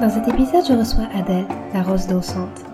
Dans 0.00 0.08
cet 0.08 0.28
épisode, 0.28 0.64
je 0.66 0.72
reçois 0.72 1.08
Adèle, 1.14 1.44
la 1.74 1.82
rose 1.82 2.06
dansante. 2.06 2.64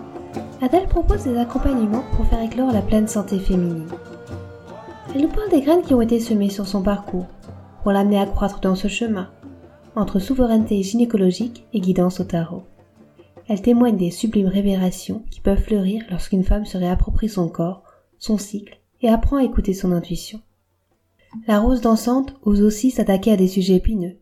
Adèle 0.61 0.87
propose 0.87 1.25
des 1.25 1.37
accompagnements 1.37 2.05
pour 2.15 2.25
faire 2.25 2.41
éclore 2.41 2.71
la 2.71 2.81
pleine 2.81 3.09
santé 3.09 3.37
féminine. 3.37 3.89
Elle 5.13 5.23
nous 5.23 5.27
parle 5.27 5.49
des 5.49 5.59
graines 5.59 5.81
qui 5.81 5.93
ont 5.93 5.99
été 5.99 6.21
semées 6.21 6.49
sur 6.49 6.65
son 6.65 6.81
parcours 6.81 7.25
pour 7.83 7.91
l'amener 7.91 8.17
à 8.17 8.25
croître 8.25 8.61
dans 8.61 8.75
ce 8.75 8.87
chemin, 8.87 9.29
entre 9.97 10.19
souveraineté 10.19 10.81
gynécologique 10.83 11.65
et 11.73 11.81
guidance 11.81 12.21
au 12.21 12.23
tarot. 12.23 12.63
Elle 13.49 13.61
témoigne 13.61 13.97
des 13.97 14.11
sublimes 14.11 14.47
révélations 14.47 15.23
qui 15.29 15.41
peuvent 15.41 15.61
fleurir 15.61 16.05
lorsqu'une 16.09 16.45
femme 16.45 16.65
se 16.65 16.77
réapproprie 16.77 17.27
son 17.27 17.49
corps, 17.49 17.83
son 18.19 18.37
cycle 18.37 18.79
et 19.01 19.09
apprend 19.09 19.35
à 19.35 19.43
écouter 19.43 19.73
son 19.73 19.91
intuition. 19.91 20.39
La 21.45 21.59
rose 21.59 21.81
dansante 21.81 22.35
ose 22.43 22.61
aussi 22.61 22.89
s'attaquer 22.89 23.33
à 23.33 23.37
des 23.37 23.49
sujets 23.49 23.75
épineux, 23.75 24.15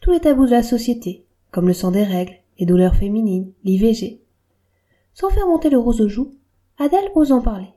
tous 0.00 0.10
les 0.10 0.18
tabous 0.18 0.46
de 0.46 0.50
la 0.50 0.64
société, 0.64 1.26
comme 1.50 1.66
le 1.66 1.72
sang 1.72 1.90
des 1.90 2.04
règles, 2.04 2.34
les 2.58 2.66
douleurs 2.66 2.94
féminines, 2.94 3.52
l'IVG. 3.64 4.22
Sans 5.14 5.30
faire 5.30 5.46
monter 5.46 5.70
le 5.70 5.78
rose 5.78 6.00
aux 6.00 6.08
joues, 6.08 6.32
Adèle 6.78 7.10
ose 7.14 7.32
en 7.32 7.42
parler. 7.42 7.68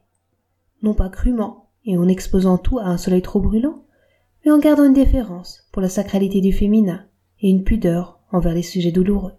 Non 0.81 0.93
pas 0.93 1.09
crûment 1.09 1.69
et 1.85 1.97
en 1.97 2.07
exposant 2.07 2.57
tout 2.57 2.79
à 2.79 2.85
un 2.85 2.97
soleil 2.97 3.21
trop 3.21 3.39
brûlant, 3.39 3.83
mais 4.45 4.51
en 4.51 4.59
gardant 4.59 4.85
une 4.85 4.93
déférence 4.93 5.67
pour 5.71 5.81
la 5.81 5.89
sacralité 5.89 6.41
du 6.41 6.53
féminin 6.53 7.05
et 7.41 7.49
une 7.49 7.63
pudeur 7.63 8.19
envers 8.31 8.53
les 8.53 8.63
sujets 8.63 8.91
douloureux. 8.91 9.33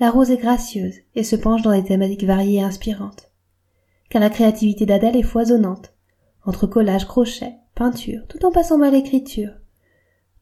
La 0.00 0.10
rose 0.10 0.30
est 0.30 0.38
gracieuse 0.38 0.96
et 1.14 1.22
se 1.22 1.36
penche 1.36 1.62
dans 1.62 1.72
des 1.72 1.84
thématiques 1.84 2.24
variées 2.24 2.58
et 2.58 2.62
inspirantes. 2.62 3.30
Car 4.10 4.20
la 4.20 4.30
créativité 4.30 4.86
d'Adèle 4.86 5.16
est 5.16 5.22
foisonnante, 5.22 5.94
entre 6.44 6.66
collage, 6.66 7.06
crochet, 7.06 7.54
peinture, 7.74 8.26
tout 8.28 8.44
en 8.44 8.52
passant 8.52 8.78
par 8.78 8.90
l'écriture, 8.90 9.52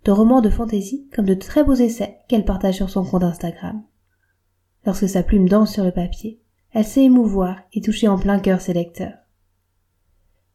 de 0.05 0.11
romans 0.11 0.41
de 0.41 0.51
fantaisie 0.51 1.09
comme 1.15 1.27
de 1.27 1.35
très 1.35 1.65
beaux 1.65 1.75
essais 1.75 2.19
qu'elle 2.29 2.45
partage 2.45 2.77
sur 2.77 2.91
son 2.91 3.05
compte 3.05 3.23
Instagram. 3.23 3.83
Lorsque 4.85 5.09
sa 5.09 5.23
plume 5.23 5.49
danse 5.49 5.73
sur 5.73 5.85
le 5.85 5.93
papier, 5.93 6.41
elle 6.73 6.85
sait 6.85 7.05
émouvoir 7.05 7.61
et 7.73 7.81
toucher 7.81 8.09
en 8.09 8.19
plein 8.19 8.41
cœur 8.41 8.61
ses 8.61 8.73
lecteurs. 8.73 9.15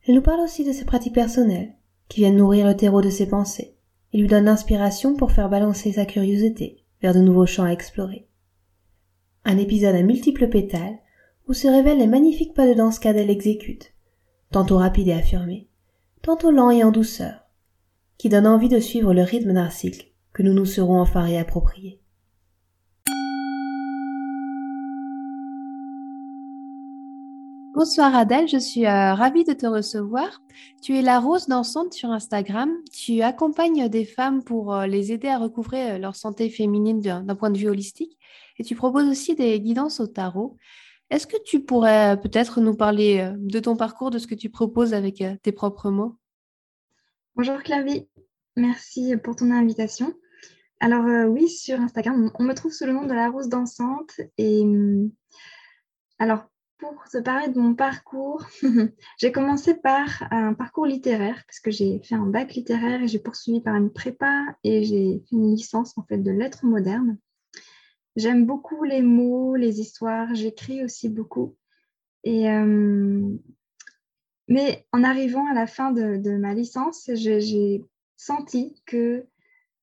Elle 0.06 0.16
nous 0.16 0.22
parle 0.22 0.42
aussi 0.42 0.64
de 0.64 0.72
ses 0.72 0.86
pratiques 0.86 1.14
personnelles, 1.14 1.76
qui 2.10 2.22
viennent 2.22 2.38
nourrir 2.38 2.66
le 2.68 2.76
terreau 2.76 3.02
de 3.02 3.10
ses 3.10 3.28
pensées, 3.28 3.76
et 4.14 4.18
lui 4.18 4.28
donne 4.28 4.46
l'inspiration 4.46 5.16
pour 5.16 5.32
faire 5.32 5.50
balancer 5.50 5.94
sa 5.94 6.06
curiosité 6.06 6.84
vers 7.02 7.14
de 7.14 7.20
nouveaux 7.20 7.46
champs 7.46 7.66
à 7.66 7.72
explorer. 7.72 8.28
Un 9.46 9.58
épisode 9.58 9.96
à 9.96 10.02
multiples 10.02 10.50
pétales, 10.50 10.98
où 11.48 11.54
se 11.54 11.68
révèlent 11.68 12.00
les 12.00 12.08
magnifiques 12.08 12.54
pas 12.54 12.68
de 12.68 12.74
danse 12.74 13.00
qu'Adèle 13.00 13.30
exécute, 13.30 13.94
tantôt 14.52 14.78
rapide 14.78 15.10
et 15.10 15.14
affirmé, 15.14 15.70
tantôt 16.22 16.52
lent 16.52 16.72
et 16.72 16.84
en 16.84 16.92
douceur, 16.92 17.47
qui 18.18 18.30
donne 18.30 18.48
envie 18.48 18.70
de 18.70 18.80
suivre 18.80 19.14
le 19.14 19.22
rythme 19.22 19.54
d'un 19.54 19.70
cycle 19.70 20.08
que 20.34 20.44
nous 20.44 20.54
nous 20.54 20.66
serons 20.66 21.00
enfin 21.00 21.22
réappropriés. 21.22 22.02
Bonsoir 27.76 28.16
Adèle, 28.16 28.48
je 28.48 28.58
suis 28.58 28.88
euh, 28.88 29.14
ravie 29.14 29.44
de 29.44 29.54
te 29.54 29.68
recevoir. 29.68 30.42
Tu 30.82 30.98
es 30.98 31.04
la 31.04 31.20
rose 31.20 31.46
dansante 31.46 31.94
sur 31.94 32.10
Instagram. 32.10 32.72
Tu 32.92 33.22
accompagnes 33.22 33.88
des 33.88 34.04
femmes 34.04 34.44
pour 34.44 34.74
euh, 34.74 34.88
les 34.88 35.12
aider 35.12 35.28
à 35.28 35.38
recouvrer 35.38 35.92
euh, 35.92 35.98
leur 36.00 36.16
santé 36.16 36.50
féminine 36.50 37.02
d'un 37.02 37.36
point 37.36 37.52
de 37.52 37.58
vue 37.60 37.70
holistique 37.70 38.18
et 38.58 38.64
tu 38.64 38.76
proposes 38.76 39.08
aussi 39.08 39.36
des 39.36 39.60
guidances 39.60 40.00
au 40.00 40.08
tarot. 40.08 40.58
Est-ce 41.12 41.28
que 41.28 41.38
tu 41.46 41.60
pourrais 41.60 42.20
peut-être 42.20 42.62
nous 42.62 42.76
parler 42.76 43.32
de 43.38 43.60
ton 43.60 43.76
parcours, 43.76 44.10
de 44.10 44.18
ce 44.18 44.26
que 44.26 44.36
tu 44.36 44.50
proposes 44.50 44.96
avec 44.96 45.24
tes 45.44 45.52
propres 45.52 45.92
mots? 45.92 46.18
Bonjour 47.38 47.62
Clavie, 47.62 48.10
merci 48.56 49.16
pour 49.16 49.36
ton 49.36 49.52
invitation. 49.52 50.12
Alors 50.80 51.06
euh, 51.06 51.26
oui, 51.26 51.48
sur 51.48 51.80
Instagram, 51.80 52.32
on 52.40 52.44
me 52.44 52.56
trouve 52.56 52.74
sous 52.74 52.88
le 52.88 52.94
nom 52.94 53.06
de 53.06 53.14
la 53.14 53.30
rose 53.30 53.48
dansante. 53.48 54.20
Et 54.40 54.62
hum, 54.62 55.12
alors, 56.18 56.46
pour 56.80 57.04
te 57.12 57.20
parler 57.20 57.50
de 57.50 57.60
mon 57.60 57.76
parcours, 57.76 58.44
j'ai 59.20 59.32
commencé 59.32 59.76
par 59.76 60.28
un 60.32 60.56
parcours 60.56 60.88
littéraire, 60.88 61.44
parce 61.46 61.60
que 61.60 61.70
j'ai 61.70 62.00
fait 62.00 62.16
un 62.16 62.26
bac 62.26 62.56
littéraire 62.56 63.04
et 63.04 63.08
j'ai 63.08 63.20
poursuivi 63.20 63.62
par 63.62 63.76
une 63.76 63.94
prépa 63.94 64.44
et 64.64 64.84
j'ai 64.84 65.22
fait 65.30 65.36
une 65.36 65.52
licence 65.52 65.96
en 65.96 66.04
fait 66.06 66.18
de 66.18 66.32
lettres 66.32 66.66
modernes. 66.66 67.20
J'aime 68.16 68.48
beaucoup 68.48 68.84
les 68.84 69.04
mots, 69.04 69.56
les 69.56 69.80
histoires, 69.80 70.34
j'écris 70.34 70.84
aussi 70.84 71.08
beaucoup. 71.08 71.56
Et 72.24 72.50
hum, 72.50 73.38
mais 74.48 74.86
en 74.94 75.04
arrivant 75.04 75.46
à 75.50 75.54
la 75.54 75.68
fin 75.68 75.92
de, 75.92 76.38
ma 76.38 76.54
licence, 76.54 77.10
j'ai 77.14 77.84
senti 78.16 78.82
que 78.86 79.26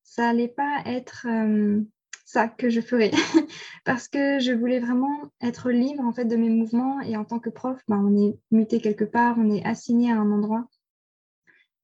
ça 0.02 0.28
allait 0.28 0.48
pas 0.48 0.82
être 0.86 1.26
euh, 1.28 1.82
ça 2.24 2.48
que 2.48 2.70
je 2.70 2.80
ferais. 2.80 3.10
Parce 3.84 4.08
que 4.08 4.38
je 4.38 4.52
voulais 4.52 4.80
vraiment 4.80 5.30
être 5.40 5.70
libre 5.70 6.02
en 6.02 6.12
fait 6.12 6.24
de 6.24 6.36
mes 6.36 6.48
mouvements. 6.48 7.00
Et 7.02 7.16
en 7.16 7.24
tant 7.24 7.38
que 7.38 7.50
prof, 7.50 7.80
ben, 7.88 7.98
on 7.98 8.16
est 8.16 8.38
muté 8.50 8.80
quelque 8.80 9.04
part, 9.04 9.36
on 9.38 9.50
est 9.50 9.64
assigné 9.64 10.10
à 10.10 10.16
un 10.16 10.30
endroit. 10.30 10.66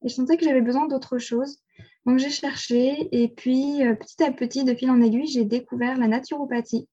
Et 0.02 0.08
je 0.08 0.14
sentais 0.14 0.38
que 0.38 0.44
j'avais 0.44 0.62
besoin 0.62 0.88
d'autre 0.88 1.18
chose. 1.18 1.58
Donc 2.06 2.18
j'ai 2.18 2.30
cherché. 2.30 3.08
Et 3.12 3.28
puis 3.28 3.86
euh, 3.86 3.94
petit 3.94 4.22
à 4.22 4.32
petit, 4.32 4.64
de 4.64 4.74
fil 4.74 4.90
en 4.90 5.02
aiguille, 5.02 5.26
j'ai 5.26 5.44
découvert 5.44 5.98
la 5.98 6.08
naturopathie. 6.08 6.88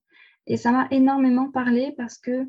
Et 0.48 0.58
ça 0.58 0.72
m'a 0.72 0.88
énormément 0.92 1.50
parlé 1.50 1.94
parce 1.98 2.18
que 2.18 2.46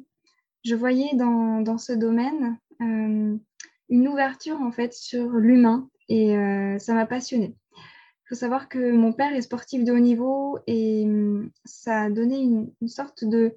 je 0.64 0.74
voyais 0.74 1.14
dans, 1.14 1.60
dans 1.60 1.78
ce 1.78 1.92
domaine 1.92 2.58
une 2.80 4.08
ouverture 4.08 4.60
en 4.60 4.70
fait 4.70 4.92
sur 4.92 5.30
l'humain 5.30 5.88
et 6.08 6.36
euh, 6.36 6.78
ça 6.78 6.94
m'a 6.94 7.06
passionnée. 7.06 7.54
Il 7.74 8.28
faut 8.28 8.34
savoir 8.34 8.68
que 8.68 8.92
mon 8.92 9.12
père 9.12 9.34
est 9.34 9.42
sportif 9.42 9.84
de 9.84 9.92
haut 9.92 9.98
niveau 9.98 10.58
et 10.66 11.04
hum, 11.04 11.50
ça 11.64 12.02
a 12.02 12.10
donné 12.10 12.38
une, 12.38 12.88
sorte 12.88 13.24
de, 13.24 13.54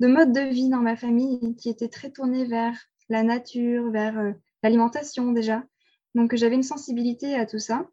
de, 0.00 0.06
mode 0.06 0.32
de 0.32 0.40
vie 0.40 0.68
dans 0.68 0.80
ma 0.80 0.96
famille 0.96 1.56
qui 1.56 1.70
était 1.70 1.88
très 1.88 2.10
tournée 2.10 2.44
vers 2.44 2.76
la 3.08 3.22
nature, 3.22 3.90
vers 3.90 4.18
euh, 4.18 4.32
l'alimentation 4.62 5.32
déjà. 5.32 5.64
Donc 6.14 6.34
j'avais 6.34 6.56
une 6.56 6.62
sensibilité 6.62 7.34
à 7.34 7.46
tout 7.46 7.58
ça. 7.58 7.88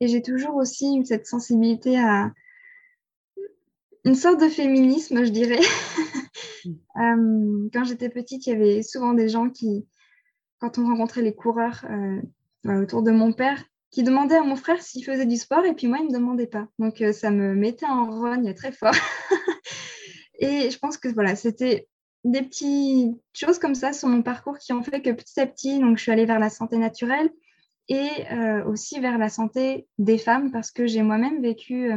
Et 0.00 0.08
j'ai 0.08 0.22
toujours 0.22 0.54
aussi 0.54 1.04
cette 1.04 1.26
sensibilité 1.26 1.98
à 1.98 2.32
une 4.04 4.14
sorte 4.14 4.40
de 4.40 4.48
féminisme, 4.48 5.24
je 5.24 5.30
dirais. 5.30 5.60
Euh, 6.96 7.68
quand 7.72 7.84
j'étais 7.84 8.08
petite, 8.08 8.46
il 8.46 8.50
y 8.50 8.52
avait 8.52 8.82
souvent 8.82 9.12
des 9.12 9.28
gens 9.28 9.50
qui, 9.50 9.86
quand 10.58 10.78
on 10.78 10.86
rencontrait 10.86 11.22
les 11.22 11.34
coureurs 11.34 11.84
euh, 11.90 12.82
autour 12.82 13.02
de 13.02 13.10
mon 13.10 13.32
père, 13.32 13.62
qui 13.90 14.02
demandaient 14.02 14.36
à 14.36 14.42
mon 14.42 14.56
frère 14.56 14.82
s'il 14.82 15.04
faisait 15.04 15.26
du 15.26 15.36
sport 15.36 15.64
et 15.64 15.74
puis 15.74 15.86
moi, 15.86 15.98
il 15.98 16.06
ne 16.06 16.08
me 16.08 16.14
demandait 16.14 16.46
pas. 16.46 16.68
Donc, 16.78 17.00
euh, 17.00 17.12
ça 17.12 17.30
me 17.30 17.54
mettait 17.54 17.86
en 17.86 18.20
rogne 18.20 18.52
très 18.54 18.72
fort. 18.72 18.94
et 20.38 20.70
je 20.70 20.78
pense 20.78 20.98
que 20.98 21.08
voilà, 21.08 21.36
c'était 21.36 21.88
des 22.24 22.42
petites 22.42 23.16
choses 23.32 23.58
comme 23.58 23.74
ça 23.74 23.92
sur 23.92 24.08
mon 24.08 24.22
parcours 24.22 24.58
qui 24.58 24.72
ont 24.72 24.82
fait 24.82 25.00
que 25.00 25.10
petit 25.10 25.40
à 25.40 25.46
petit, 25.46 25.78
donc, 25.78 25.96
je 25.96 26.02
suis 26.02 26.12
allée 26.12 26.26
vers 26.26 26.38
la 26.38 26.50
santé 26.50 26.76
naturelle 26.76 27.30
et 27.90 28.10
aussi 28.66 29.00
vers 29.00 29.16
la 29.16 29.30
santé 29.30 29.88
des 29.96 30.18
femmes 30.18 30.50
parce 30.50 30.70
que 30.70 30.86
j'ai 30.86 31.00
moi-même 31.00 31.40
vécu 31.40 31.90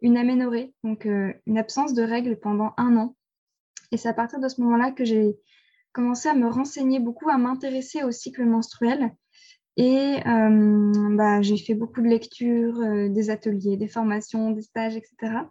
une 0.00 0.16
aménorrhée, 0.16 0.72
donc 0.84 1.04
une 1.04 1.58
absence 1.58 1.92
de 1.92 2.02
règles 2.02 2.38
pendant 2.40 2.72
un 2.78 2.96
an. 2.96 3.14
Et 3.94 3.96
c'est 3.96 4.08
à 4.08 4.12
partir 4.12 4.40
de 4.40 4.48
ce 4.48 4.60
moment-là 4.60 4.90
que 4.90 5.04
j'ai 5.04 5.38
commencé 5.92 6.28
à 6.28 6.34
me 6.34 6.48
renseigner 6.48 6.98
beaucoup, 6.98 7.30
à 7.30 7.38
m'intéresser 7.38 8.02
au 8.02 8.10
cycle 8.10 8.44
menstruel. 8.44 9.14
Et 9.76 10.16
euh, 10.26 11.14
bah, 11.14 11.42
j'ai 11.42 11.56
fait 11.56 11.74
beaucoup 11.74 12.02
de 12.02 12.08
lectures, 12.08 12.76
euh, 12.80 13.08
des 13.08 13.30
ateliers, 13.30 13.76
des 13.76 13.86
formations, 13.86 14.50
des 14.50 14.62
stages, 14.62 14.96
etc. 14.96 15.44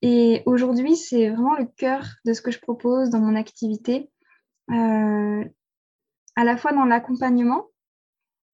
Et 0.00 0.42
aujourd'hui, 0.46 0.96
c'est 0.96 1.28
vraiment 1.28 1.56
le 1.56 1.66
cœur 1.66 2.06
de 2.24 2.32
ce 2.32 2.40
que 2.40 2.50
je 2.50 2.58
propose 2.58 3.10
dans 3.10 3.20
mon 3.20 3.36
activité, 3.36 4.10
euh, 4.70 5.44
à 6.36 6.44
la 6.44 6.56
fois 6.56 6.72
dans 6.72 6.86
l'accompagnement, 6.86 7.66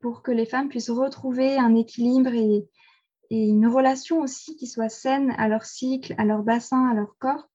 pour 0.01 0.25
que 0.25 0.33
les 0.33 0.45
femmes 0.45 0.69
puissent 0.69 0.91
retrouver 0.91 1.57
un 1.57 1.77
équilibre 1.77 2.35
et, 2.35 2.69
et, 3.31 3.47
une 3.47 3.69
relation 3.69 4.23
aussi 4.23 4.57
qui 4.57 4.67
soit 4.67 4.89
saine 4.89 5.37
à 5.39 5.47
leur 5.47 5.67
cycle, 5.67 6.17
à 6.19 6.25
leur 6.25 6.43
bassin, 6.43 6.89
à 6.89 6.95
leur 6.95 7.17
corps, 7.19 7.49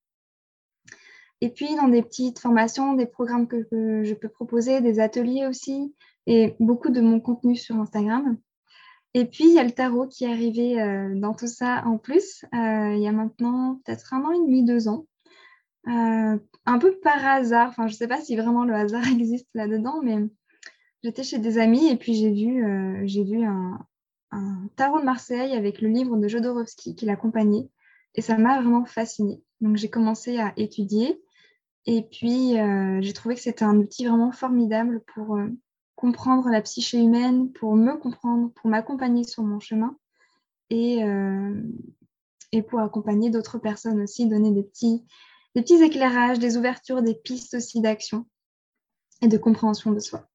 et 1.41 1.49
puis, 1.49 1.75
dans 1.75 1.87
des 1.87 2.01
petites 2.01 2.39
formations, 2.39 2.93
des 2.93 3.05
programmes 3.05 3.47
que, 3.47 3.65
je 4.03 4.13
peux 4.13 4.29
proposer, 4.29 4.81
des 4.81 4.99
ateliers 4.99 5.47
aussi, 5.47 5.93
et 6.27 6.55
beaucoup 6.59 6.89
de 6.89 7.01
mon 7.01 7.19
contenu 7.19 7.55
sur 7.55 7.75
Instagram. 7.77 8.37
Et 9.13 9.25
puis, 9.25 9.45
il 9.45 9.53
y 9.53 9.59
a 9.59 9.63
le 9.63 9.71
tarot 9.71 10.07
qui 10.07 10.25
est 10.25 10.31
arrivé 10.31 10.81
euh, 10.81 11.15
dans 11.15 11.33
tout 11.33 11.47
ça 11.47 11.83
en 11.85 11.97
plus, 11.97 12.45
euh, 12.53 12.93
il 12.93 13.01
y 13.01 13.07
a 13.07 13.11
maintenant 13.11 13.79
peut-être 13.83 14.13
un 14.13 14.23
an 14.23 14.31
et 14.31 14.45
demi, 14.45 14.63
deux 14.63 14.87
ans. 14.87 15.05
un 15.85 16.79
peu 16.79 16.99
par 17.01 17.25
hasard. 17.25 17.69
Enfin, 17.69 17.87
je 17.87 17.93
ne 17.93 17.97
sais 17.97 18.07
pas 18.07 18.21
si 18.21 18.35
vraiment 18.35 18.65
le 18.65 18.75
hasard 18.75 19.07
existe 19.11 19.47
là-dedans, 19.55 20.01
mais 20.03 20.17
j'étais 21.03 21.23
chez 21.23 21.39
des 21.39 21.57
amis 21.57 21.87
et 21.89 21.95
puis 21.95 22.13
j'ai 22.13 22.31
vu, 22.31 23.07
j'ai 23.07 23.23
vu 23.23 23.43
un, 23.45 23.79
un, 24.31 24.67
tarot 24.75 24.99
de 24.99 25.05
Marseille 25.05 25.53
avec 25.53 25.81
le 25.81 25.89
livre 25.89 26.17
de 26.17 26.27
Jodorowsky 26.27 26.95
qui 26.95 27.05
l'accompagnait. 27.05 27.69
Et 28.15 28.21
ça 28.21 28.37
m'a 28.37 28.61
vraiment 28.61 28.85
fascinée. 28.85 29.41
Donc 29.61 29.77
j'ai 29.77 29.89
commencé 29.89 30.37
à 30.37 30.53
étudier. 30.57 31.21
Et 31.85 32.03
puis 32.03 32.55
j'ai 33.01 33.13
trouvé 33.13 33.35
que 33.35 33.41
c'était 33.41 33.65
un 33.65 33.77
outil 33.77 34.05
vraiment 34.05 34.31
formidable 34.31 35.01
pour 35.13 35.39
comprendre 35.99 36.47
la 36.47 36.61
psyché 36.61 36.97
humaine, 36.97 37.51
pour 37.51 37.75
me 37.75 37.97
comprendre, 37.97 38.53
pour 38.53 38.69
m'accompagner 38.69 39.25
sur 39.25 39.43
mon 39.43 39.59
chemin 39.59 39.97
et, 40.69 41.03
euh, 41.03 41.61
et 42.53 42.61
pour 42.61 42.79
accompagner 42.79 43.29
d'autres 43.29 43.57
personnes 43.57 44.01
aussi, 44.01 44.25
donner 44.25 44.51
des 44.51 44.63
petits, 44.63 45.03
des 45.55 45.61
petits 45.61 45.83
éclairages, 45.83 46.39
des 46.39 46.55
ouvertures, 46.55 47.01
des 47.01 47.15
pistes 47.15 47.55
aussi 47.55 47.81
d'action 47.81 48.25
et 49.21 49.27
de 49.27 49.37
compréhension 49.37 49.91
de 49.91 49.99
soi. 49.99 50.29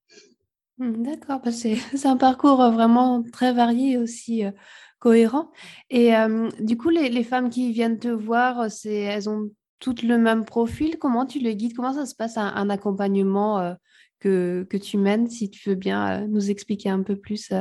Mmh, 0.76 1.02
d'accord, 1.02 1.40
bah, 1.42 1.50
c'est 1.50 1.78
un 2.04 2.18
parcours 2.18 2.60
euh, 2.60 2.70
vraiment 2.70 3.22
très 3.32 3.54
varié 3.54 3.96
aussi 3.96 4.44
euh, 4.44 4.50
cohérent. 4.98 5.50
Et 5.88 6.12
du 6.60 6.76
coup, 6.76 6.90
les, 6.90 7.08
les, 7.08 7.24
femmes 7.24 7.48
qui 7.48 7.72
viennent 7.72 7.98
te 7.98 8.08
voir, 8.08 8.68
elles 8.84 9.28
ont 9.30 9.50
toutes 9.84 10.02
le 10.02 10.16
même 10.16 10.46
profil? 10.46 10.98
Comment 10.98 11.26
tu 11.26 11.40
les 11.40 11.56
guides? 11.56 11.76
Comment 11.76 11.92
ça 11.92 12.06
se 12.06 12.14
passe 12.14 12.38
un, 12.38 12.70
accompagnement 12.70 13.76
que, 14.18 14.66
que, 14.70 14.78
tu 14.78 14.96
mènes, 14.96 15.28
si 15.28 15.50
tu 15.50 15.68
veux 15.68 15.74
bien 15.74 16.26
nous 16.26 16.50
expliquer 16.50 16.88
un 16.88 17.02
peu 17.02 17.16
plus 17.16 17.52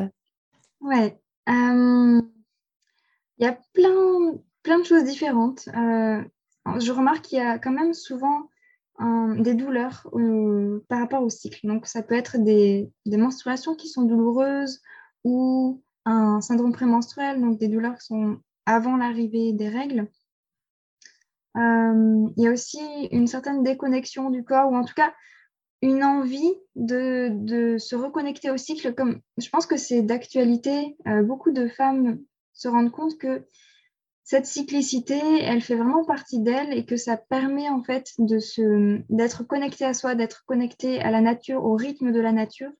Ouais. 0.79 1.19
Il 1.49 2.21
y 3.39 3.45
a 3.45 3.59
plein, 3.73 4.39
plein 4.63 4.79
de 4.79 4.85
choses 4.85 5.03
différentes. 5.03 5.65
je 5.65 6.91
remarque 6.93 7.25
qu'il 7.25 7.39
y 7.39 7.41
a 7.41 7.59
quand 7.59 7.73
même 7.73 7.93
souvent 7.93 8.49
des 9.01 9.53
douleurs 9.53 10.09
par 10.87 10.99
rapport 10.99 11.23
au 11.23 11.29
cycle. 11.29 11.67
Donc, 11.67 11.87
ça 11.87 12.03
peut 12.03 12.15
être 12.15 12.37
des, 12.37 12.89
des, 13.05 13.17
menstruations 13.17 13.75
qui 13.75 13.89
sont 13.89 14.03
douloureuses 14.03 14.79
ou 15.25 15.83
un 16.05 16.39
syndrome 16.39 16.71
prémenstruel, 16.71 17.41
donc 17.41 17.59
des 17.59 17.67
douleurs 17.67 17.95
qui 17.95 18.05
sont 18.05 18.37
avant 18.65 18.95
l'arrivée 18.95 19.51
des 19.51 19.67
règles. 19.67 20.07
Il 21.55 22.43
y 22.43 22.47
a 22.47 22.51
aussi 22.51 22.79
une 23.11 23.27
certaine 23.27 23.63
déconnexion 23.63 24.29
du 24.29 24.43
corps, 24.43 24.71
ou 24.71 24.75
en 24.75 24.83
tout 24.83 24.93
cas 24.95 25.13
une 25.83 26.01
envie 26.01 26.53
de, 26.75 27.75
se 27.77 27.95
reconnecter 27.95 28.49
au 28.49 28.57
cycle. 28.57 28.95
Comme, 28.95 29.19
je 29.37 29.49
pense 29.49 29.65
que 29.65 29.75
c'est 29.75 30.01
d'actualité. 30.01 30.95
Euh, 31.07 31.23
beaucoup 31.23 31.51
de 31.51 31.67
femmes 31.67 32.19
se 32.53 32.69
rendent 32.69 32.91
compte 32.91 33.17
que 33.17 33.45
cette 34.23 34.45
cyclicité, 34.45 35.19
elle 35.41 35.61
fait 35.61 35.75
vraiment 35.75 36.05
partie 36.05 36.39
d'elles 36.39 36.71
et 36.71 36.85
que 36.85 36.95
ça 36.95 37.17
permet 37.17 37.67
en 37.67 37.83
fait 37.83 38.13
d'être 38.17 39.43
connecté 39.45 39.83
à 39.83 39.93
soi, 39.93 40.15
d'être 40.15 40.45
connecté 40.45 41.01
à 41.01 41.11
la 41.11 41.19
nature, 41.19 41.65
au 41.65 41.75
rythme 41.75 42.13
de 42.13 42.19
la 42.21 42.31
nature 42.31 42.71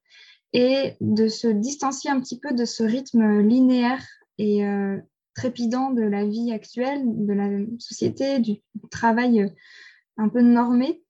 et 0.54 0.94
de 1.02 1.28
se 1.28 1.48
distancier 1.48 2.10
un 2.10 2.22
petit 2.22 2.40
peu 2.40 2.54
de 2.54 2.64
ce 2.64 2.84
rythme 2.84 3.42
linéaire 3.42 4.06
et 4.38 4.66
euh, 4.66 4.98
trépidant 5.36 5.92
de 5.92 6.04
la 6.04 6.26
vie 6.26 6.52
actuelle, 6.52 7.02
de 7.06 7.34
la 7.34 7.50
société, 7.80 8.40
du 8.40 8.62
travail 8.92 9.42
euh, 9.42 9.50
un 10.18 10.30
peu 10.30 10.42
normé. 10.42 11.04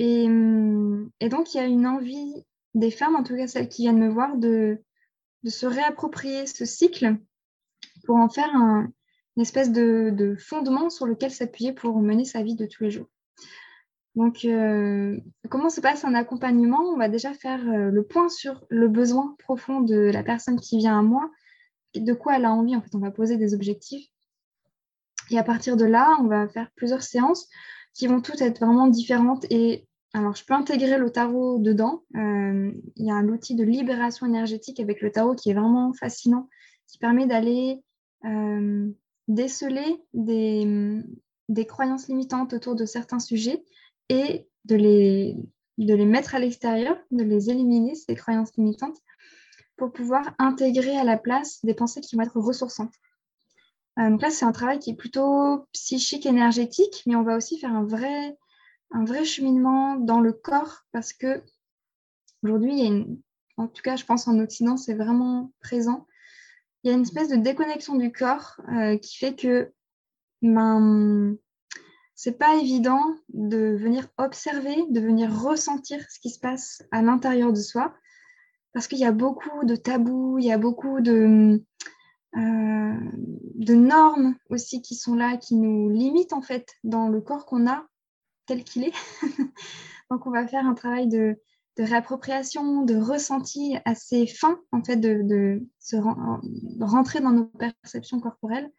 Hum, 0.00 1.10
et, 1.20 1.28
donc, 1.28 1.54
il 1.54 1.58
y 1.58 1.60
a 1.60 1.66
une 1.66 1.86
envie 1.86 2.44
des 2.74 2.90
femmes, 2.90 3.16
en 3.16 3.22
tout 3.22 3.36
cas 3.36 3.46
celles 3.46 3.68
qui 3.68 3.82
viennent 3.82 3.98
me 3.98 4.08
voir, 4.08 4.36
de, 4.36 4.78
se 5.44 5.66
réapproprier 5.66 6.46
ce 6.46 6.64
cycle 6.64 7.16
pour 8.04 8.16
en 8.16 8.28
faire 8.28 8.54
un, 8.54 8.92
une 9.36 9.42
espèce 9.42 9.72
de, 9.72 10.36
fondement 10.38 10.90
sur 10.90 11.06
lequel 11.06 11.30
s'appuyer 11.30 11.72
pour 11.72 12.00
mener 12.00 12.24
sa 12.24 12.42
vie 12.42 12.54
de 12.54 12.66
tous 12.66 12.84
les 12.84 12.90
jours. 12.90 13.06
Donc, 14.14 14.44
euh, 14.44 15.18
comment 15.48 15.70
se 15.70 15.80
passe 15.80 16.04
un 16.04 16.14
accompagnement? 16.14 16.80
On 16.80 16.98
va 16.98 17.08
déjà 17.08 17.32
faire 17.32 17.60
euh, 17.66 17.90
le 17.90 18.02
point 18.02 18.28
sur 18.28 18.62
le 18.68 18.88
besoin 18.88 19.34
profond 19.38 19.80
de 19.80 19.96
la 19.96 20.22
personne 20.22 20.60
qui 20.60 20.76
vient 20.76 20.98
à 20.98 21.02
moi, 21.02 21.30
de 21.94 22.12
quoi 22.12 22.36
elle 22.36 22.44
a 22.44 22.52
envie. 22.52 22.76
En 22.76 22.82
fait, 22.82 22.94
on 22.94 23.00
va 23.00 23.10
poser 23.10 23.36
des 23.36 23.54
objectifs. 23.54 24.08
Et 25.30 25.38
à 25.38 25.44
partir 25.44 25.76
de 25.76 25.84
là, 25.84 26.16
on 26.20 26.26
va 26.26 26.48
faire 26.48 26.70
plusieurs 26.74 27.02
séances 27.02 27.48
qui 27.94 28.06
vont 28.06 28.20
toutes 28.20 28.40
être 28.40 28.60
vraiment 28.60 28.88
différentes 28.88 29.44
et 29.50 29.86
alors, 30.14 30.36
je 30.36 30.44
peux 30.44 30.54
intégrer 30.54 30.98
le 30.98 31.10
tarot 31.10 31.58
dedans. 31.58 32.02
Euh, 32.16 32.70
il 32.96 33.06
y 33.06 33.10
a 33.10 33.14
un 33.14 33.28
outil 33.28 33.54
de 33.54 33.64
libération 33.64 34.26
énergétique 34.26 34.78
avec 34.78 35.00
le 35.00 35.10
tarot 35.10 35.34
qui 35.34 35.50
est 35.50 35.54
vraiment 35.54 35.94
fascinant, 35.94 36.48
qui 36.86 36.98
permet 36.98 37.26
d'aller 37.26 37.82
euh, 38.26 38.90
déceler 39.28 40.02
des, 40.12 41.02
croyances 41.66 42.08
limitantes 42.08 42.52
autour 42.52 42.74
de 42.74 42.84
certains 42.84 43.20
sujets 43.20 43.64
et 44.10 44.46
de 44.66 44.76
les, 44.76 45.36
de 45.78 45.94
les 45.94 46.04
mettre 46.04 46.34
à 46.34 46.38
l'extérieur, 46.38 46.98
de 47.10 47.24
les 47.24 47.48
éliminer, 47.48 47.94
ces 47.94 48.14
croyances 48.14 48.54
limitantes, 48.58 48.98
pour 49.76 49.92
pouvoir 49.92 50.34
intégrer 50.38 50.96
à 50.96 51.04
la 51.04 51.16
place 51.16 51.64
des 51.64 51.74
pensées 51.74 52.00
qui 52.00 52.16
vont 52.16 52.22
être 52.22 52.40
ressourçantes. 52.40 52.94
Euh, 53.98 54.10
donc 54.10 54.22
là, 54.22 54.30
c'est 54.30 54.44
un 54.44 54.52
travail 54.52 54.78
qui 54.78 54.90
est 54.90 54.96
plutôt 54.96 55.66
psychique, 55.72 56.26
énergétique, 56.26 57.02
mais 57.06 57.16
on 57.16 57.22
va 57.22 57.36
aussi 57.36 57.58
faire 57.58 57.72
un 57.72 57.84
vrai 57.84 58.36
un 58.92 59.04
vrai 59.04 59.24
cheminement 59.24 59.96
dans 59.96 60.20
le 60.20 60.32
corps 60.32 60.82
parce 60.92 61.12
que 61.12 61.42
aujourd'hui, 62.42 62.82
en 63.56 63.66
tout 63.66 63.82
cas, 63.82 63.96
je 63.96 64.04
pense 64.04 64.28
en 64.28 64.38
Occident, 64.38 64.76
c'est 64.76 64.94
vraiment 64.94 65.52
présent. 65.60 66.06
Il 66.82 66.90
y 66.90 66.94
a 66.94 66.96
une 66.96 67.02
espèce 67.02 67.28
de 67.28 67.36
déconnexion 67.36 67.94
du 67.94 68.12
corps 68.12 68.60
euh, 68.68 68.98
qui 68.98 69.16
fait 69.16 69.34
que 69.34 69.72
ben, 70.42 71.36
c'est 72.14 72.38
pas 72.38 72.56
évident 72.56 73.02
de 73.28 73.76
venir 73.78 74.08
observer, 74.18 74.76
de 74.90 75.00
venir 75.00 75.32
ressentir 75.32 76.04
ce 76.10 76.18
qui 76.20 76.30
se 76.30 76.40
passe 76.40 76.82
à 76.90 77.02
l'intérieur 77.02 77.52
de 77.52 77.60
soi 77.60 77.94
parce 78.72 78.88
qu'il 78.88 78.98
y 78.98 79.04
a 79.04 79.12
beaucoup 79.12 79.64
de 79.64 79.76
tabous, 79.76 80.38
il 80.38 80.46
y 80.46 80.52
a 80.52 80.58
beaucoup 80.58 81.00
de, 81.00 81.62
euh, 82.36 82.94
de 83.54 83.74
normes 83.74 84.36
aussi 84.48 84.80
qui 84.80 84.94
sont 84.94 85.14
là, 85.14 85.36
qui 85.36 85.54
nous 85.56 85.90
limitent 85.90 86.32
en 86.32 86.42
fait 86.42 86.68
dans 86.82 87.08
le 87.08 87.20
corps 87.20 87.44
qu'on 87.44 87.68
a 87.68 87.86
tel 88.46 88.64
qu'il 88.64 88.84
est. 88.84 88.94
Donc, 90.10 90.26
on 90.26 90.30
va 90.30 90.46
faire 90.46 90.66
un 90.66 90.74
travail 90.74 91.08
de, 91.08 91.38
réappropriation, 91.78 92.82
de 92.82 92.96
ressenti 92.96 93.76
assez 93.84 94.26
fin, 94.26 94.60
en 94.72 94.82
fait, 94.84 94.96
de, 94.96 95.62
se 95.78 95.96
rentrer 96.80 97.20
dans 97.20 97.30
nos 97.30 97.46
perceptions 97.46 98.20
corporelles, 98.20 98.70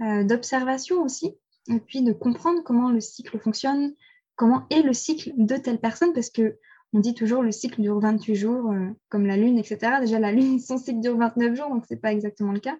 euh, 0.00 0.24
d'observation 0.24 1.02
aussi, 1.02 1.34
et 1.68 1.78
puis 1.78 2.02
de 2.02 2.12
comprendre 2.12 2.62
comment 2.64 2.90
le 2.90 3.00
cycle 3.00 3.38
fonctionne, 3.38 3.94
comment 4.34 4.66
est 4.70 4.82
le 4.82 4.94
cycle 4.94 5.32
de 5.36 5.56
telle 5.56 5.78
personne, 5.78 6.12
parce 6.14 6.30
que 6.30 6.58
on 6.92 7.00
dit 7.00 7.14
toujours 7.14 7.42
le 7.42 7.52
cycle 7.52 7.80
dure 7.80 8.00
28 8.00 8.34
jours, 8.34 8.70
euh, 8.70 8.88
comme 9.08 9.26
la 9.26 9.36
Lune, 9.36 9.58
etc. 9.58 10.00
Déjà, 10.00 10.18
la 10.18 10.32
Lune, 10.32 10.58
son 10.60 10.78
cycle 10.78 11.00
dure 11.00 11.16
29 11.16 11.56
jours, 11.56 11.68
donc 11.68 11.86
ce 11.86 11.94
n'est 11.94 12.00
pas 12.00 12.12
exactement 12.12 12.52
le 12.52 12.60
cas. 12.60 12.76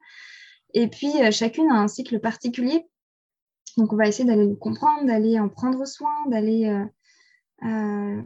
Et 0.75 0.89
puis, 0.89 1.13
euh, 1.23 1.31
chacune 1.31 1.71
a 1.71 1.75
un 1.75 1.89
cycle 1.89 2.21
particulier 2.21 2.87
donc, 3.79 3.91
on 3.95 3.97
va 3.97 4.07
essayer 4.07 4.27
d'aller 4.27 4.47
le 4.47 4.55
comprendre, 4.55 5.07
d'aller 5.07 5.41
en 5.41 5.49
prendre 5.49 5.87
soin, 5.87 6.11
d'aller 6.27 6.67
euh, 7.65 8.23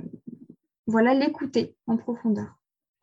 voilà, 0.88 1.14
l'écouter 1.14 1.76
en 1.87 1.97
profondeur. 1.97 2.57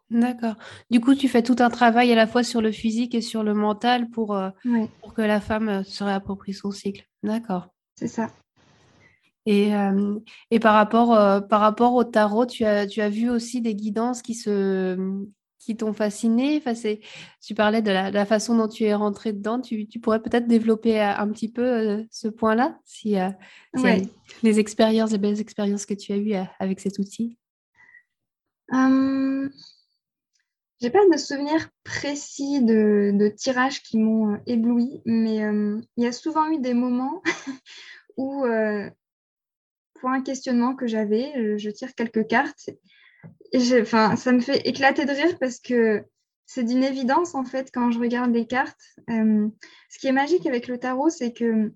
D'accord. 0.09 0.55
Du 0.89 0.99
coup, 0.99 1.15
tu 1.15 1.29
fais 1.29 1.41
tout 1.41 1.55
un 1.59 1.69
travail 1.69 2.11
à 2.11 2.15
la 2.15 2.27
fois 2.27 2.43
sur 2.43 2.61
le 2.61 2.73
physique 2.73 3.15
et 3.15 3.21
sur 3.21 3.43
le 3.43 3.53
mental 3.53 4.09
pour, 4.09 4.37
pour 4.99 5.13
que 5.13 5.21
la 5.21 5.39
femme 5.39 5.85
se 5.85 6.03
réapproprie 6.03 6.53
son 6.53 6.71
cycle. 6.71 7.07
D'accord. 7.23 7.69
C'est 7.95 8.09
ça. 8.09 8.29
Et, 9.45 9.71
et 10.51 10.59
par, 10.59 10.73
rapport, 10.73 11.09
par 11.47 11.59
rapport 11.59 11.95
au 11.95 12.03
tarot, 12.03 12.45
tu 12.45 12.63
as, 12.63 12.87
tu 12.87 13.01
as 13.01 13.09
vu 13.09 13.29
aussi 13.29 13.59
des 13.59 13.75
guidances 13.75 14.21
qui 14.21 14.35
se, 14.35 15.25
qui 15.63 15.77
t'ont 15.77 15.93
fasciné? 15.93 16.57
Enfin, 16.57 16.73
Tu 17.41 17.55
parlais 17.55 17.81
de 17.81 17.91
la, 17.91 18.25
façon 18.25 18.55
dont 18.57 18.67
tu 18.67 18.83
es 18.83 18.93
rentrée 18.93 19.33
dedans. 19.33 19.61
Tu, 19.61 19.87
pourrais 20.01 20.21
peut-être 20.21 20.47
développer 20.47 21.01
euh, 21.01 21.15
un 21.15 21.29
petit 21.29 21.51
peu 21.51 21.63
euh, 21.63 22.03
ce 22.11 22.27
point-là, 22.27 22.79
si, 22.85 23.17
euh, 23.17 23.29
les 24.43 24.59
expériences, 24.59 25.11
les 25.11 25.17
belles 25.17 25.39
expériences 25.39 25.85
que 25.85 25.93
tu 25.93 26.11
as 26.11 26.17
eues 26.17 26.35
avec 26.59 26.79
cet 26.79 26.99
outil. 26.99 27.37
Hum, 28.71 29.49
J'ai 30.81 30.89
pas 30.89 31.05
de 31.11 31.17
souvenirs 31.17 31.69
précis 31.83 32.61
de, 32.61 33.33
tirages 33.35 33.81
qui 33.81 33.97
m'ont 33.97 34.39
ébloui, 34.45 35.01
mais 35.05 35.37
il 35.97 36.03
y 36.03 36.07
a 36.07 36.11
souvent 36.11 36.49
eu 36.49 36.59
des 36.59 36.73
moments 36.73 37.21
où, 38.17 38.45
un 40.11 40.21
questionnement 40.21 40.75
que 40.75 40.87
j'avais, 40.87 41.57
je 41.57 41.69
tire 41.69 41.95
quelques 41.95 42.27
cartes 42.27 42.69
enfin, 43.81 44.15
ça 44.15 44.31
me 44.31 44.39
fait 44.39 44.67
éclater 44.67 45.05
de 45.05 45.11
rire 45.11 45.37
parce 45.39 45.59
que 45.59 46.03
c'est 46.45 46.63
d'une 46.63 46.83
évidence 46.83 47.35
en 47.35 47.43
fait 47.43 47.69
quand 47.73 47.91
je 47.91 47.99
regarde 47.99 48.33
les 48.33 48.45
cartes. 48.45 48.81
Euh, 49.09 49.47
ce 49.89 49.99
qui 49.99 50.07
est 50.07 50.11
magique 50.11 50.45
avec 50.45 50.67
le 50.67 50.77
tarot, 50.77 51.09
c'est 51.09 51.33
que 51.33 51.71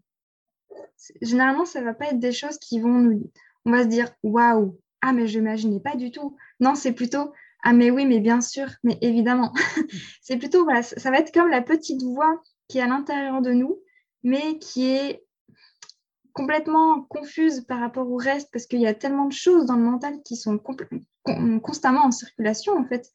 généralement, 1.22 1.66
ça 1.66 1.80
ne 1.80 1.86
va 1.86 1.94
pas 1.94 2.08
être 2.08 2.20
des 2.20 2.32
choses 2.32 2.58
qui 2.58 2.80
vont 2.80 2.90
nous. 2.90 3.32
On 3.66 3.72
va 3.72 3.84
se 3.84 3.88
dire 3.88 4.10
waouh, 4.24 4.80
ah, 5.02 5.14
mais 5.14 5.28
je 5.28 5.40
n'imaginais 5.40 5.80
pas 5.80 5.96
du 5.96 6.12
tout. 6.12 6.36
Non, 6.60 6.76
c'est 6.76 6.94
plutôt 6.94 7.32
ah, 7.64 7.74
mais 7.74 7.90
oui, 7.90 8.06
mais 8.06 8.20
bien 8.20 8.40
sûr, 8.40 8.68
mais 8.84 8.98
évidemment. 9.02 9.52
c'est 10.22 10.38
plutôt, 10.38 10.64
voilà, 10.64 10.84
ça 10.84 11.12
va 11.12 11.18
être 11.18 11.34
comme 11.34 11.50
la 11.50 11.62
petite 11.62 12.02
voix 12.04 12.42
qui 12.68 12.78
est 12.78 12.82
à 12.82 12.88
l'intérieur 12.88 13.42
de 13.42 13.52
nous, 13.52 13.80
mais 14.24 14.60
qui 14.60 14.86
est 14.86 15.26
complètement 16.38 17.01
confuse 17.01 17.62
par 17.62 17.79
rapport 17.79 18.10
au 18.10 18.15
reste 18.15 18.50
parce 18.51 18.67
qu'il 18.67 18.79
y 18.79 18.86
a 18.86 18.94
tellement 18.94 19.25
de 19.25 19.34
choses 19.34 19.65
dans 19.65 19.75
le 19.75 19.82
mental 19.82 20.22
qui 20.24 20.36
sont 20.36 20.60
constamment 21.63 22.06
en 22.06 22.12
circulation 22.12 22.77
en 22.77 22.86
fait. 22.86 23.12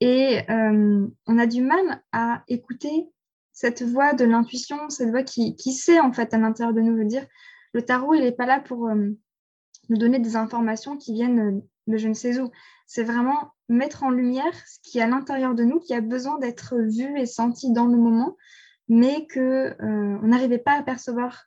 Et 0.00 0.40
euh, 0.50 1.06
on 1.28 1.38
a 1.38 1.46
du 1.46 1.62
mal 1.62 2.02
à 2.10 2.42
écouter 2.48 3.08
cette 3.52 3.82
voix 3.82 4.12
de 4.12 4.24
l'intuition, 4.24 4.90
cette 4.90 5.10
voix 5.10 5.22
qui, 5.22 5.54
sait 5.72 6.00
en 6.00 6.12
fait 6.12 6.34
à 6.34 6.38
l'intérieur 6.38 6.74
de 6.74 6.80
nous. 6.80 6.96
veut 6.96 7.04
dire, 7.04 7.24
le 7.72 7.82
tarot, 7.82 8.14
il 8.14 8.22
n'est 8.22 8.32
pas 8.32 8.46
là 8.46 8.58
pour 8.58 8.88
euh, 8.88 9.10
nous 9.88 9.96
donner 9.96 10.18
des 10.18 10.34
informations 10.34 10.96
qui 10.96 11.12
viennent 11.12 11.62
de 11.86 11.96
je 11.96 12.08
ne 12.08 12.14
sais 12.14 12.40
où. 12.40 12.50
C'est 12.88 13.04
vraiment 13.04 13.52
mettre 13.68 14.02
en 14.02 14.10
lumière 14.10 14.54
ce 14.66 14.80
qui 14.82 14.98
est 14.98 15.02
à 15.02 15.06
l'intérieur 15.06 15.54
de 15.54 15.62
nous, 15.62 15.78
qui 15.78 15.94
a 15.94 16.00
besoin 16.00 16.38
d'être 16.38 16.76
vu 16.76 17.16
et 17.16 17.26
senti 17.26 17.72
dans 17.72 17.86
le 17.86 17.96
moment, 17.96 18.36
mais 18.88 19.26
que 19.26 19.40
euh, 19.80 20.18
on 20.22 20.26
n'arrivait 20.26 20.58
pas 20.58 20.72
à 20.72 20.82
percevoir 20.82 21.44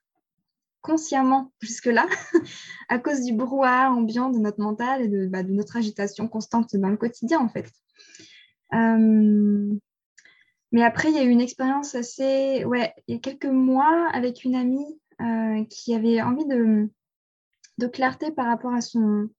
consciemment 0.86 1.52
jusque-là 1.60 2.06
à 2.90 3.00
cause 3.00 3.22
du 3.22 3.34
brouhaha 3.34 3.92
ambiant 3.92 4.30
de 4.30 4.38
notre 4.38 4.62
mental 4.62 5.02
et 5.02 5.08
de, 5.08 5.26
bah, 5.26 5.44
notre 5.44 5.78
agitation 5.78 6.28
constante 6.28 6.76
dans 6.76 6.90
le 6.90 6.98
quotidien 6.98 7.40
en 7.40 7.50
fait. 7.50 7.72
Euh, 8.74 9.74
mais 10.72 10.84
après, 10.84 11.10
il 11.10 11.16
y 11.16 11.20
a 11.20 11.24
eu 11.24 11.30
une 11.30 11.42
expérience 11.42 11.96
assez, 11.96 12.64
ouais, 12.66 12.94
il 13.08 13.16
y 13.16 13.18
a 13.18 13.22
quelques 13.22 13.46
mois 13.46 14.10
avec 14.14 14.44
une 14.44 14.56
amie 14.56 15.00
euh, 15.22 15.64
qui 15.70 15.96
avait 15.96 16.22
envie 16.22 16.46
de, 16.46 16.90
de 17.80 17.88
clarté 17.88 18.32
par 18.32 18.46
rapport 18.46 18.74
à 18.74 18.82
son, 18.82 19.30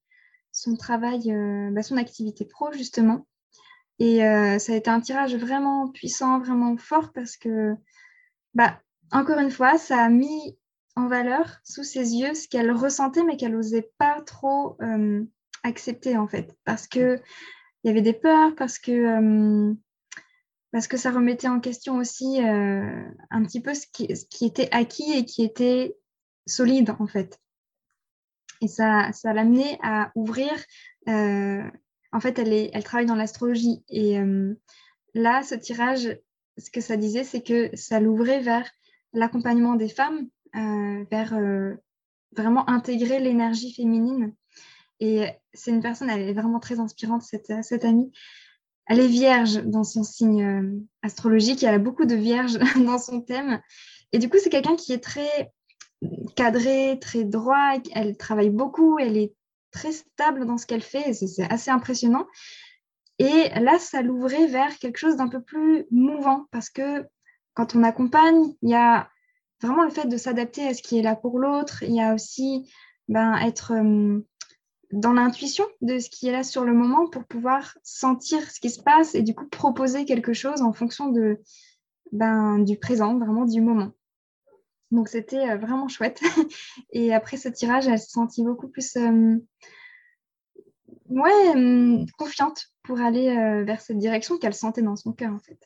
son 0.50 0.76
travail, 0.76 1.32
euh, 1.32 1.70
bah, 1.70 1.82
son 1.82 1.96
activité 1.96 2.44
pro 2.44 2.72
justement. 2.72 3.26
Et 3.98 4.18
ça 4.18 4.72
a 4.74 4.76
été 4.76 4.90
un 4.90 5.00
tirage 5.00 5.36
vraiment 5.36 5.88
puissant, 5.88 6.38
vraiment 6.38 6.76
fort 6.76 7.12
parce 7.14 7.38
que, 7.38 7.74
bah, 8.52 8.78
encore 9.10 9.38
une 9.38 9.50
fois, 9.50 9.78
ça 9.78 10.04
a 10.04 10.10
mis 10.10 10.58
en 10.96 11.08
valeur 11.08 11.58
sous 11.62 11.84
ses 11.84 12.14
yeux 12.16 12.34
ce 12.34 12.48
qu'elle 12.48 12.72
ressentait 12.72 13.22
mais 13.22 13.36
qu'elle 13.36 13.52
n'osait 13.52 13.92
pas 13.98 14.20
trop 14.22 14.76
euh, 14.82 15.24
accepter 15.62 16.16
en 16.16 16.26
fait. 16.26 16.56
Parce 16.64 16.88
que 16.88 17.20
il 17.84 17.88
y 17.88 17.90
avait 17.90 18.02
des 18.02 18.14
peurs 18.14 18.54
parce 18.56 18.78
que 18.78 18.90
euh, 18.90 19.74
parce 20.72 20.88
que 20.88 20.96
ça 20.96 21.10
remettait 21.10 21.48
en 21.48 21.60
question 21.60 21.98
aussi 21.98 22.42
euh, 22.42 23.04
un 23.30 23.42
petit 23.44 23.60
peu 23.60 23.74
ce 23.74 23.86
qui, 23.86 24.44
était 24.44 24.68
acquis 24.72 25.12
et 25.12 25.24
qui 25.24 25.44
était 25.44 25.96
solide 26.46 26.94
en 26.98 27.06
fait. 27.06 27.38
Et 28.62 28.68
ça 28.68 29.12
ça 29.12 29.34
l'amenait 29.34 29.78
à 29.82 30.10
ouvrir 30.14 30.50
en 31.06 32.20
fait 32.20 32.38
elle 32.38 32.52
est 32.52 32.70
elle 32.72 32.84
travaille 32.84 33.06
dans 33.06 33.14
l'astrologie. 33.14 33.84
Et 33.90 34.18
là 35.14 35.42
ce 35.42 35.54
tirage 35.54 36.18
ce 36.56 36.70
que 36.70 36.80
ça 36.80 36.96
disait 36.96 37.24
c'est 37.24 37.42
que 37.42 37.70
ça 37.76 38.00
l'ouvrait 38.00 38.40
vers 38.40 38.70
l'accompagnement 39.12 39.76
des 39.76 39.90
femmes 39.90 40.28
vers 41.10 41.34
euh, 41.34 41.74
vraiment 42.32 42.68
intégrer 42.68 43.20
l'énergie 43.20 43.72
féminine. 43.72 44.34
Et 45.00 45.26
c'est 45.52 45.70
une 45.70 45.82
personne, 45.82 46.08
elle 46.10 46.28
est 46.28 46.32
vraiment 46.32 46.60
très 46.60 46.80
inspirante, 46.80 47.22
cette, 47.22 47.52
cette 47.62 47.84
amie. 47.84 48.12
Elle 48.86 49.00
est 49.00 49.08
vierge 49.08 49.62
dans 49.64 49.84
son 49.84 50.04
signe 50.04 50.44
euh, 50.44 50.80
astrologique, 51.02 51.62
elle 51.64 51.74
a 51.74 51.78
beaucoup 51.78 52.04
de 52.04 52.14
vierges 52.14 52.58
dans 52.86 52.98
son 52.98 53.20
thème. 53.20 53.60
Et 54.12 54.18
du 54.18 54.28
coup, 54.28 54.38
c'est 54.40 54.50
quelqu'un 54.50 54.76
qui 54.76 54.92
est 54.92 55.02
très 55.02 55.52
cadré, 56.36 56.98
très 57.00 57.24
droit, 57.24 57.74
elle 57.94 58.16
travaille 58.16 58.50
beaucoup, 58.50 58.98
elle 58.98 59.16
est 59.16 59.34
très 59.70 59.92
stable 59.92 60.46
dans 60.46 60.58
ce 60.58 60.66
qu'elle 60.66 60.82
fait, 60.82 61.12
c'est 61.14 61.50
assez 61.50 61.70
impressionnant. 61.70 62.26
Et 63.18 63.48
là, 63.60 63.78
ça 63.78 64.02
l'ouvrait 64.02 64.46
vers 64.46 64.78
quelque 64.78 64.98
chose 64.98 65.16
d'un 65.16 65.28
peu 65.28 65.42
plus 65.42 65.86
mouvant, 65.90 66.46
parce 66.50 66.70
que 66.70 67.04
quand 67.54 67.74
on 67.74 67.82
accompagne, 67.82 68.54
il 68.62 68.70
y 68.70 68.74
a 68.74 69.08
vraiment 69.62 69.84
le 69.84 69.90
fait 69.90 70.06
de 70.06 70.16
s'adapter 70.16 70.66
à 70.66 70.74
ce 70.74 70.82
qui 70.82 70.98
est 70.98 71.02
là 71.02 71.16
pour 71.16 71.38
l'autre. 71.38 71.82
Il 71.82 71.94
y 71.94 72.00
a 72.00 72.14
aussi 72.14 72.70
ben, 73.08 73.36
être 73.36 73.72
euh, 73.72 74.20
dans 74.92 75.12
l'intuition 75.12 75.64
de 75.80 75.98
ce 75.98 76.10
qui 76.10 76.28
est 76.28 76.32
là 76.32 76.42
sur 76.42 76.64
le 76.64 76.72
moment 76.72 77.08
pour 77.08 77.24
pouvoir 77.24 77.76
sentir 77.82 78.50
ce 78.50 78.60
qui 78.60 78.70
se 78.70 78.82
passe 78.82 79.14
et 79.14 79.22
du 79.22 79.34
coup 79.34 79.46
proposer 79.46 80.04
quelque 80.04 80.32
chose 80.32 80.62
en 80.62 80.72
fonction 80.72 81.10
de, 81.10 81.40
ben, 82.12 82.58
du 82.58 82.78
présent, 82.78 83.18
vraiment 83.18 83.44
du 83.44 83.60
moment. 83.60 83.92
Donc 84.90 85.08
c'était 85.08 85.50
euh, 85.50 85.56
vraiment 85.56 85.88
chouette. 85.88 86.20
et 86.90 87.14
après 87.14 87.36
ce 87.36 87.48
tirage, 87.48 87.88
elle 87.88 87.98
se 87.98 88.10
sentit 88.10 88.44
beaucoup 88.44 88.68
plus 88.68 88.96
euh, 88.96 89.36
ouais, 91.08 92.06
confiante 92.18 92.66
pour 92.84 93.00
aller 93.00 93.64
vers 93.64 93.80
cette 93.80 93.98
direction 93.98 94.38
qu'elle 94.38 94.54
sentait 94.54 94.82
dans 94.82 94.94
son 94.94 95.12
cœur 95.12 95.32
en 95.32 95.40
fait. 95.40 95.58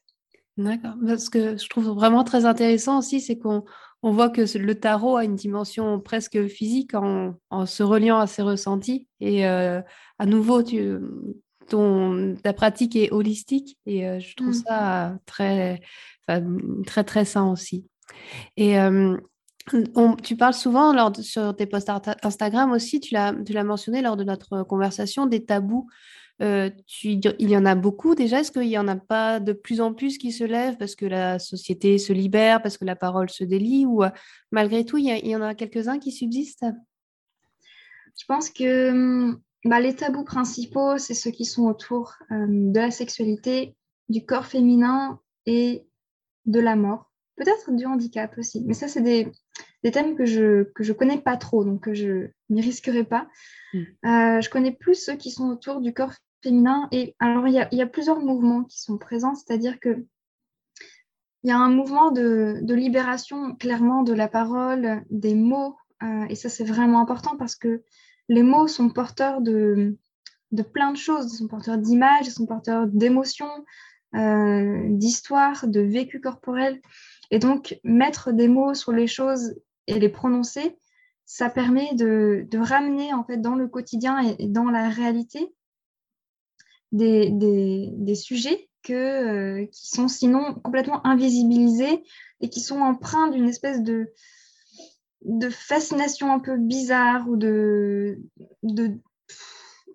D'accord. 0.56 0.94
Ce 1.18 1.30
que 1.30 1.56
je 1.56 1.68
trouve 1.68 1.88
vraiment 1.88 2.24
très 2.24 2.44
intéressant 2.44 2.98
aussi, 2.98 3.20
c'est 3.20 3.38
qu'on 3.38 3.64
on 4.02 4.12
voit 4.12 4.30
que 4.30 4.42
le 4.58 4.74
tarot 4.74 5.16
a 5.16 5.24
une 5.24 5.36
dimension 5.36 6.00
presque 6.00 6.46
physique 6.46 6.94
en, 6.94 7.34
se 7.66 7.82
reliant 7.82 8.18
à 8.18 8.26
ses 8.26 8.42
ressentis. 8.42 9.06
Et 9.20 9.46
euh, 9.46 9.80
à 10.18 10.26
nouveau, 10.26 10.62
tu, 10.62 10.98
ton, 11.68 12.34
ta 12.42 12.52
pratique 12.52 12.96
est 12.96 13.12
holistique 13.12 13.78
et 13.86 14.08
euh, 14.08 14.20
je 14.20 14.34
trouve 14.36 14.50
mmh. 14.50 14.64
ça 14.66 15.18
très, 15.26 15.80
très, 16.86 17.04
très 17.04 17.24
sain 17.24 17.50
aussi. 17.50 17.86
Et 18.56 18.78
euh, 18.78 19.16
tu 20.22 20.36
parles 20.36 20.54
souvent 20.54 20.92
lors 20.92 21.14
sur 21.16 21.54
tes 21.54 21.66
posts 21.66 21.90
Instagram 22.22 22.72
aussi, 22.72 23.00
tu 23.00 23.14
l'as 23.14 23.64
mentionné 23.64 24.02
lors 24.02 24.16
de 24.16 24.24
notre 24.24 24.62
conversation, 24.62 25.26
des 25.26 25.44
tabous 25.44 25.88
euh, 26.42 26.70
il 27.02 27.50
y 27.50 27.56
en 27.56 27.66
a 27.66 27.74
beaucoup 27.74 28.14
déjà? 28.14 28.40
Est-ce 28.40 28.52
qu'il 28.52 28.68
n'y 28.68 28.78
en 28.78 28.88
a 28.88 28.96
pas 28.96 29.40
de 29.40 29.52
plus 29.52 29.80
en 29.80 29.92
plus 29.92 30.16
qui 30.16 30.32
se 30.32 30.44
lèvent 30.44 30.78
parce 30.78 30.94
que 30.94 31.04
la 31.04 31.38
société 31.38 31.98
se 31.98 32.12
libère, 32.12 32.62
parce 32.62 32.78
que 32.78 32.84
la 32.84 32.96
parole 32.96 33.28
se 33.28 33.44
délie 33.44 33.84
Ou 33.84 34.04
euh, 34.04 34.10
malgré 34.50 34.84
tout, 34.84 34.96
il 34.96 35.06
y, 35.06 35.36
en 35.36 35.42
a 35.42 35.54
quelques-uns 35.54 35.98
qui 35.98 36.12
subsistent? 36.12 36.64
Je 38.18 38.24
pense 38.26 38.48
que 38.48 38.90
hum, 38.90 39.40
bah, 39.64 39.80
les 39.80 39.94
tabous 39.94 40.24
principaux, 40.24 40.96
c'est 40.96 41.14
ceux 41.14 41.30
qui 41.30 41.44
sont 41.44 41.64
autour 41.64 42.14
hum, 42.30 42.72
de 42.72 42.80
la 42.80 42.90
sexualité, 42.90 43.76
du 44.08 44.24
corps 44.24 44.46
féminin 44.46 45.20
et 45.44 45.84
de 46.46 46.60
la 46.60 46.74
mort. 46.74 47.10
Peut-être 47.36 47.70
du 47.74 47.84
handicap 47.84 48.36
aussi. 48.38 48.62
Mais 48.66 48.74
ça, 48.74 48.88
c'est 48.88 49.02
des, 49.02 49.30
thèmes 49.92 50.16
que 50.16 50.24
je 50.24 50.42
ne 50.42 50.62
que 50.64 50.84
je 50.84 50.92
connais 50.92 51.20
pas 51.20 51.36
trop, 51.36 51.64
donc 51.64 51.84
que 51.84 51.94
je 51.94 52.28
n'y 52.48 52.60
risquerai 52.62 53.04
pas. 53.04 53.28
Mmh. 53.72 53.78
Euh, 53.78 54.40
je 54.40 54.50
connais 54.50 54.72
plus 54.72 54.94
ceux 54.94 55.16
qui 55.16 55.30
sont 55.30 55.48
autour 55.48 55.80
du 55.80 55.94
corps 55.94 56.12
féminin. 56.42 56.88
Et 56.92 57.14
alors, 57.18 57.46
il 57.48 57.54
y, 57.54 57.82
a, 57.82 57.86
plusieurs 57.86 58.20
mouvements 58.20 58.64
qui 58.64 58.80
sont 58.80 58.98
présents, 58.98 59.34
c'est-à-dire 59.34 59.80
que 59.80 60.04
il 61.42 61.48
y 61.48 61.52
a 61.52 61.58
un 61.58 61.70
mouvement 61.70 62.10
de, 62.10 62.60
libération 62.68 63.54
clairement 63.54 64.02
de 64.02 64.12
la 64.12 64.28
parole, 64.28 65.04
des 65.10 65.34
mots, 65.34 65.76
euh, 66.02 66.24
et 66.28 66.34
ça 66.34 66.50
c'est 66.50 66.64
vraiment 66.64 67.00
important 67.00 67.36
parce 67.38 67.56
que 67.56 67.82
les 68.28 68.42
mots 68.42 68.68
sont 68.68 68.90
porteurs 68.90 69.40
de, 69.40 69.96
de 70.52 70.62
plein 70.62 70.92
de 70.92 70.98
choses, 70.98 71.32
ils 71.32 71.36
sont 71.36 71.48
porteurs 71.48 71.78
d'images, 71.78 72.26
ils 72.26 72.32
sont 72.32 72.46
porteurs 72.46 72.86
d'émotions, 72.86 73.64
euh, 74.16 74.82
d'histoires, 74.88 75.68
de 75.68 75.80
vécu 75.80 76.20
corporel. 76.20 76.80
Et 77.30 77.38
donc, 77.38 77.78
mettre 77.84 78.32
des 78.32 78.48
mots 78.48 78.74
sur 78.74 78.92
les 78.92 79.06
choses 79.06 79.54
et 79.86 80.00
les 80.00 80.08
prononcer, 80.08 80.76
ça 81.26 81.48
permet 81.48 81.94
de, 81.94 82.44
ramener 82.54 83.14
en 83.14 83.22
fait 83.22 83.36
dans 83.36 83.54
le 83.54 83.68
quotidien 83.68 84.18
et 84.18 84.48
dans 84.48 84.68
la 84.68 84.88
réalité 84.88 85.54
des, 86.92 88.14
sujets 88.14 88.68
que, 88.82 88.92
euh, 88.92 89.66
qui 89.66 89.88
sont 89.88 90.08
sinon 90.08 90.54
complètement 90.54 91.06
invisibilisés 91.06 92.02
et 92.40 92.48
qui 92.48 92.60
sont 92.60 92.80
empreints 92.80 93.28
d'une 93.28 93.48
espèce 93.48 93.82
de, 93.82 94.12
de 95.22 95.50
fascination 95.50 96.32
un 96.32 96.38
peu 96.38 96.56
bizarre 96.56 97.28
ou 97.28 97.36
de, 97.36 98.18
de, 98.62 98.92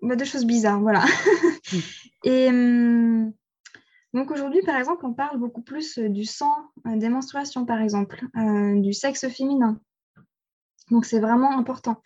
bah, 0.02 0.16
de 0.16 0.24
choses 0.24 0.44
bizarres. 0.44 0.80
Voilà. 0.80 1.04
Et 2.24 2.48
hum, 2.48 3.32
donc 4.14 4.30
aujourd'hui, 4.30 4.62
par 4.62 4.76
exemple, 4.76 5.04
on 5.04 5.12
parle 5.12 5.38
beaucoup 5.38 5.62
plus 5.62 5.98
du 5.98 6.24
sang, 6.24 6.54
euh, 6.86 6.96
des 6.96 7.08
menstruations, 7.08 7.66
par 7.66 7.80
exemple, 7.80 8.24
euh, 8.36 8.80
du 8.80 8.92
sexe 8.92 9.28
féminin. 9.28 9.80
Donc 10.90 11.04
c'est 11.04 11.20
vraiment 11.20 11.58
important. 11.58 12.00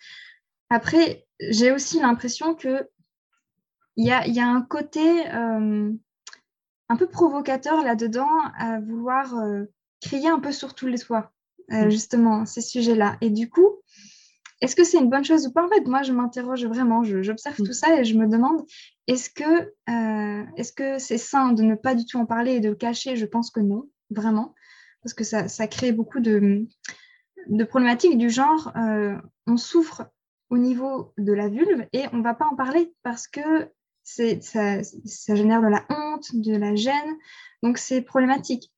Après, 0.69 1.25
j'ai 1.39 1.71
aussi 1.71 1.99
l'impression 1.99 2.55
que 2.55 2.89
il 3.97 4.05
y 4.05 4.39
a, 4.39 4.47
un 4.47 4.61
côté 4.61 5.27
euh, 5.27 5.91
un 6.89 6.95
peu 6.95 7.07
provocateur 7.07 7.83
là-dedans 7.83 8.29
à 8.57 8.79
vouloir 8.79 9.35
euh, 9.35 9.65
crier 10.01 10.29
un 10.29 10.39
peu 10.39 10.51
sur 10.51 10.73
tous 10.75 10.87
les 10.87 10.99
toits, 10.99 11.31
euh, 11.71 11.85
mm. 11.85 11.89
justement, 11.89 12.45
ces 12.45 12.61
sujets-là. 12.61 13.17
Et 13.21 13.29
du 13.29 13.49
coup, 13.49 13.81
est-ce 14.61 14.75
que 14.75 14.83
c'est 14.83 14.97
une 14.97 15.09
bonne 15.09 15.25
chose 15.25 15.47
ou 15.47 15.51
pas? 15.51 15.65
En 15.65 15.69
fait, 15.69 15.85
moi, 15.87 16.03
je 16.03 16.13
m'interroge 16.13 16.65
vraiment, 16.65 17.03
j'observe 17.03 17.59
mm. 17.59 17.65
tout 17.65 17.73
ça 17.73 17.99
et 17.99 18.05
je 18.05 18.17
me 18.17 18.27
demande, 18.27 18.63
est-ce 19.07 19.29
que 19.29 19.73
est-ce 20.57 20.71
que 20.71 20.99
c'est 20.99 21.17
sain 21.17 21.53
de 21.53 21.63
ne 21.63 21.75
pas 21.75 21.95
du 21.95 22.05
tout 22.05 22.17
en 22.17 22.25
parler 22.25 22.53
et 22.53 22.59
de 22.59 22.69
le 22.69 22.75
cacher? 22.75 23.15
Je 23.15 23.25
pense 23.25 23.51
que 23.51 23.59
non, 23.59 23.89
vraiment, 24.09 24.53
parce 25.03 25.13
que 25.13 25.23
ça, 25.23 25.47
ça 25.47 25.67
crée 25.67 25.91
beaucoup 25.91 26.19
de, 26.19 26.65
de 27.47 27.63
problématiques 27.63 28.17
du 28.17 28.29
genre, 28.29 28.71
on 29.47 29.57
souffre 29.57 30.03
au 30.49 30.57
niveau 30.57 31.13
de 31.17 31.33
la 31.33 31.47
vulve 31.47 31.87
et 31.93 32.03
on 32.11 32.17
ne 32.17 32.23
va 32.23 32.33
pas 32.33 32.45
en 32.45 32.55
parler 32.55 32.93
parce 33.03 33.27
que 33.27 33.71
ça, 34.41 34.83
ça 34.83 35.35
génère 35.35 35.61
de 35.61 35.67
la 35.67 35.85
honte, 35.89 36.35
de 36.35 36.55
la 36.55 36.75
gêne, 36.75 37.17
donc 37.63 37.77
c'est 37.77 38.01
problématique. 38.01 38.71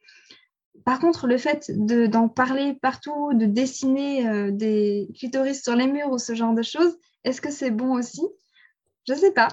par 0.86 1.00
contre, 1.00 1.28
le 1.28 1.38
fait 1.38 1.72
d'en 1.72 2.30
parler 2.30 2.74
partout, 2.82 3.34
de 3.34 3.46
dessiner 3.46 4.28
euh, 4.28 4.52
des 4.52 5.10
clitoris 5.18 5.64
sur 5.64 5.76
les 5.76 5.88
murs 5.88 6.12
ou 6.12 6.18
ce 6.18 6.36
genre 6.36 6.54
de 6.54 6.64
choses, 6.64 6.98
est-ce 7.24 7.42
que 7.42 7.52
c'est 7.52 7.72
bon 7.72 7.94
aussi? 7.94 8.22
Je 9.08 9.14
ne 9.14 9.18
sais 9.18 9.32
pas. 9.32 9.50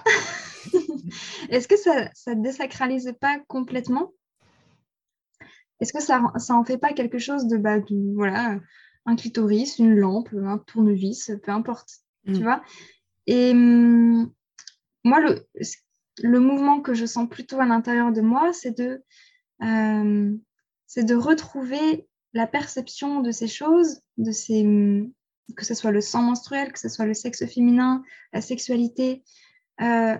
est-ce 1.50 1.68
que 1.68 1.76
ça 1.76 2.34
ne 2.34 2.42
désacralise 2.42 3.12
pas 3.20 3.38
complètement? 3.48 4.12
Est-ce 5.80 5.92
que 5.92 6.02
ça 6.02 6.22
ça 6.36 6.54
en 6.54 6.64
fait 6.64 6.78
pas 6.78 6.92
quelque 6.92 7.18
chose 7.18 7.46
de, 7.46 7.56
bah, 7.56 7.78
voilà, 8.14 8.58
un 9.06 9.16
clitoris, 9.16 9.78
une 9.78 9.94
lampe, 9.94 10.28
un 10.34 10.58
tournevis, 10.58 11.32
peu 11.42 11.52
importe, 11.52 12.00
tu 12.26 12.40
mm. 12.40 12.42
vois? 12.42 12.62
Et 13.26 13.52
hum, 13.52 14.30
moi, 15.04 15.20
le, 15.20 16.40
mouvement 16.40 16.80
que 16.80 16.94
je 16.94 17.06
sens 17.06 17.28
plutôt 17.28 17.60
à 17.60 17.66
l'intérieur 17.66 18.12
de 18.12 18.20
moi, 18.20 18.52
c'est 18.52 18.76
de 18.76 19.02
euh, 19.62 20.36
de 20.96 21.14
retrouver 21.14 22.08
la 22.32 22.46
perception 22.46 23.20
de 23.20 23.30
ces 23.30 23.46
choses, 23.46 24.00
de 24.16 24.32
ces, 24.32 24.64
que 25.56 25.64
ce 25.64 25.74
soit 25.74 25.92
le 25.92 26.00
sang 26.00 26.22
menstruel, 26.22 26.72
que 26.72 26.78
ce 26.78 26.88
soit 26.88 27.06
le 27.06 27.14
sexe 27.14 27.46
féminin, 27.46 28.02
la 28.32 28.40
sexualité, 28.40 29.22
euh, 29.80 30.16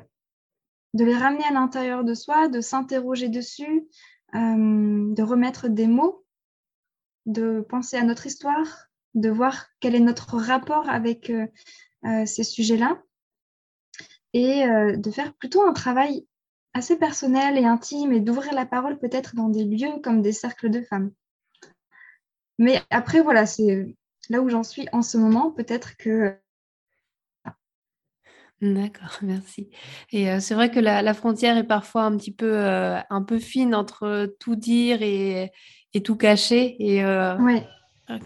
de 0.95 1.05
les 1.05 1.17
ramener 1.17 1.45
à 1.45 1.53
l'intérieur 1.53 2.05
de 2.05 2.15
soi, 2.15 2.49
de 2.49 2.61
s'interroger 2.61 3.29
dessus, 3.29 3.89
euh, 4.35 5.15
de 5.15 5.23
remettre 5.23 5.69
des 5.69 5.87
mots, 5.87 6.25
de 7.27 7.61
penser 7.61 7.97
à 7.97 8.05
notre 8.05 8.27
histoire, 8.27 8.87
de 9.15 9.29
voir 9.29 9.67
quel 9.81 9.95
est 9.95 10.01
notre 10.01 10.37
rapport 10.37 10.89
avec 10.89 11.33
ces 12.25 12.45
sujets-là 12.45 13.03
et 14.33 14.65
de 14.97 15.11
faire 15.11 15.35
plutôt 15.35 15.63
un 15.67 15.73
travail 15.73 16.27
assez 16.73 16.97
personnel 16.97 17.59
et 17.59 17.65
intime 17.65 18.13
et 18.13 18.21
d'ouvrir 18.21 18.55
la 18.55 18.67
parole 18.67 18.99
peut-être 18.99 19.35
dans 19.35 19.49
des 19.49 19.65
lieux 19.65 20.01
comme 20.03 20.23
des 20.23 20.33
cercles 20.33 20.71
de 20.71 20.83
femmes. 20.83 21.11
Mais 22.59 22.81
après, 22.91 23.23
voilà, 23.23 23.47
c'est 23.47 23.95
là 24.29 24.41
où 24.41 24.49
j'en 24.49 24.63
suis 24.63 24.87
en 24.93 25.03
ce 25.03 25.19
moment. 25.19 25.51
Peut-être 25.51 25.97
que 25.97 26.37
D'accord, 28.61 29.19
merci. 29.23 29.71
Et 30.13 30.31
euh, 30.31 30.41
c'est 30.41 30.55
vrai 30.55 30.71
que 30.71 30.81
la, 30.81 31.15
frontière 31.15 31.57
est 31.57 31.67
parfois 31.67 32.03
un 32.03 32.17
petit 32.17 32.33
peu, 32.33 32.53
euh, 32.59 32.99
un 33.09 33.23
peu 33.23 33.39
fine 33.39 33.75
entre 33.75 34.37
tout 34.39 34.57
dire 34.57 35.03
et, 35.03 35.51
et 35.95 36.03
tout 36.03 36.17
cacher. 36.17 36.77
Et 36.79 37.03
euh, 37.03 37.37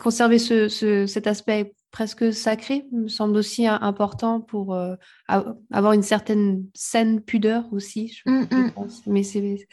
conserver 0.01 0.39
ce, 0.39 1.07
cet 1.07 1.27
aspect 1.27 1.73
presque 1.95 2.35
sacré 2.35 2.85
me 2.91 3.07
semble 3.07 3.37
aussi 3.37 3.69
important 3.69 4.41
pour 4.41 4.75
euh, 4.75 4.97
avoir 5.29 5.93
une 5.93 6.03
certaine 6.03 6.67
saine 6.75 7.21
pudeur 7.21 7.73
aussi, 7.73 8.09
je, 8.09 8.29
mm, 8.29 8.49
mm. 8.51 8.71
pense. 8.73 9.07
Mais 9.07 9.23
c'est 9.23 9.69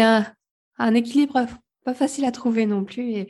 un, 0.00 0.24
un, 0.78 0.94
équilibre 0.94 1.44
pas 1.84 1.92
facile 1.92 2.24
à 2.24 2.30
trouver 2.30 2.66
non 2.66 2.84
plus. 2.84 3.10
Et, 3.10 3.28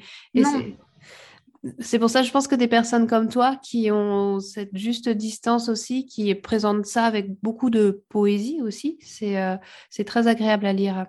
c'est 1.78 1.98
pour 1.98 2.10
ça, 2.10 2.22
je 2.22 2.30
pense 2.30 2.46
que 2.46 2.54
des 2.54 2.68
personnes 2.68 3.06
comme 3.06 3.30
toi 3.30 3.56
qui 3.62 3.90
ont 3.90 4.38
cette 4.38 4.76
juste 4.76 5.08
distance 5.08 5.70
aussi, 5.70 6.04
qui 6.04 6.34
présentent 6.34 6.84
ça 6.84 7.06
avec 7.06 7.40
beaucoup 7.42 7.70
de 7.70 8.04
poésie 8.10 8.60
aussi, 8.60 8.98
c'est 9.00 9.40
euh, 9.40 9.56
c'est 9.88 10.04
très 10.04 10.28
agréable 10.28 10.66
à 10.66 10.74
lire. 10.74 11.06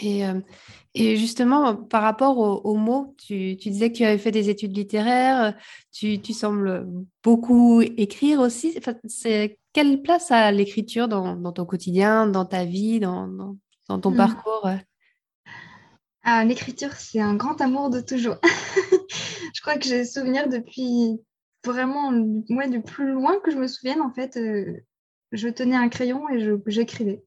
Et, 0.00 0.26
euh, 0.26 0.40
et 0.94 1.16
justement, 1.16 1.76
par 1.76 2.02
rapport 2.02 2.38
aux, 2.38 2.74
mots, 2.74 3.14
tu, 3.18 3.54
disais 3.54 3.92
que 3.92 3.98
tu 3.98 4.04
avais 4.04 4.18
fait 4.18 4.30
des 4.30 4.50
études 4.50 4.76
littéraires, 4.76 5.54
tu, 5.92 6.20
sembles 6.32 6.86
beaucoup 7.22 7.82
écrire 7.82 8.40
aussi. 8.40 8.78
c'est, 9.06 9.58
quelle 9.72 10.02
place 10.02 10.30
a 10.30 10.50
l'écriture 10.50 11.08
dans, 11.08 11.52
ton 11.52 11.64
quotidien, 11.66 12.26
dans 12.26 12.44
ta 12.44 12.64
vie, 12.64 13.00
dans, 13.00 13.56
ton 13.86 14.10
hmm. 14.10 14.16
parcours? 14.16 14.68
Ah, 16.24 16.44
L'écriture, 16.44 16.92
c'est 16.94 17.20
un 17.20 17.36
grand 17.36 17.60
amour 17.60 17.90
de 17.90 18.00
toujours. 18.00 18.36
je 19.54 19.60
crois 19.60 19.76
que 19.76 19.84
j'ai 19.84 20.04
souvenir 20.04 20.48
depuis 20.48 21.20
vraiment, 21.64 22.12
moi, 22.48 22.66
du 22.66 22.82
plus 22.82 23.12
loin 23.12 23.38
que 23.40 23.50
je 23.50 23.56
me 23.56 23.66
souvienne, 23.66 24.00
en 24.00 24.12
fait, 24.12 24.36
euh, 24.36 24.84
je 25.32 25.48
tenais 25.48 25.76
un 25.76 25.88
crayon 25.88 26.28
et 26.28 26.44
j'écrivais. 26.66 27.22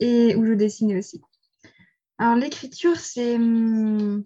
Et 0.00 0.36
où 0.36 0.46
je 0.46 0.52
dessinais 0.52 0.96
aussi. 0.96 1.20
Alors, 2.18 2.34
l'écriture, 2.34 2.96
c'est, 2.96 3.36
hum, 3.36 4.24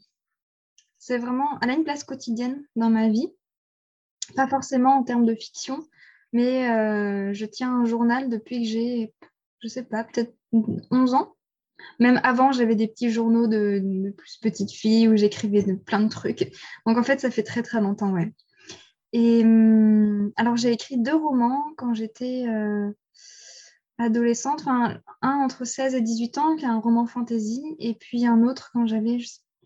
c'est 0.99 1.19
vraiment, 1.19 1.59
elle 1.61 1.71
a 1.71 1.75
une 1.75 1.85
place 1.85 2.05
quotidienne 2.05 2.65
dans 2.75 2.91
ma 2.91 3.09
vie. 3.09 3.29
Pas 4.35 4.49
forcément 4.49 4.97
en 4.97 5.03
termes 5.03 5.27
de 5.27 5.35
fiction, 5.35 5.85
mais 6.33 6.71
euh, 6.71 7.33
je 7.35 7.45
tiens 7.45 7.75
un 7.75 7.85
journal 7.85 8.31
depuis 8.31 8.63
que 8.63 8.69
j'ai, 8.69 9.15
je 9.61 9.69
sais 9.69 9.83
pas, 9.83 10.05
peut-être 10.05 10.35
11 10.53 11.15
ans. 11.15 11.35
Même 11.99 12.21
avant, 12.23 12.53
j'avais 12.53 12.77
des 12.77 12.89
petits 12.89 13.11
journaux 13.11 13.47
de, 13.49 14.15
plus 14.17 14.39
petite 14.41 14.71
fille 14.71 15.09
où 15.09 15.17
j'écrivais 15.17 15.63
de, 15.63 15.75
plein 15.75 16.01
de 16.01 16.09
trucs. 16.09 16.53
Donc, 16.87 16.97
en 16.97 17.03
fait, 17.03 17.21
ça 17.21 17.31
fait 17.31 17.43
très, 17.43 17.63
très 17.63 17.81
longtemps, 17.81 18.13
ouais. 18.13 18.33
Et 19.13 19.43
hum, 19.43 20.33
alors, 20.37 20.57
j'ai 20.57 20.73
écrit 20.73 20.97
deux 20.97 21.17
romans 21.17 21.65
quand 21.77 21.93
j'étais 21.93 22.47
euh, 22.47 22.91
adolescente, 24.03 24.61
enfin, 24.61 24.99
un 25.23 25.37
entre 25.37 25.65
16 25.65 25.95
et 25.95 26.01
18 26.01 26.39
ans, 26.39 26.57
qui 26.57 26.65
est 26.65 26.69
un 26.69 26.81
roman 26.81 27.07
fantasy, 27.07 27.63
et 27.79 27.95
puis 27.95 28.27
un 28.27 28.43
autre 28.43 28.71
quand 28.73 28.87
j'avais 28.87 29.19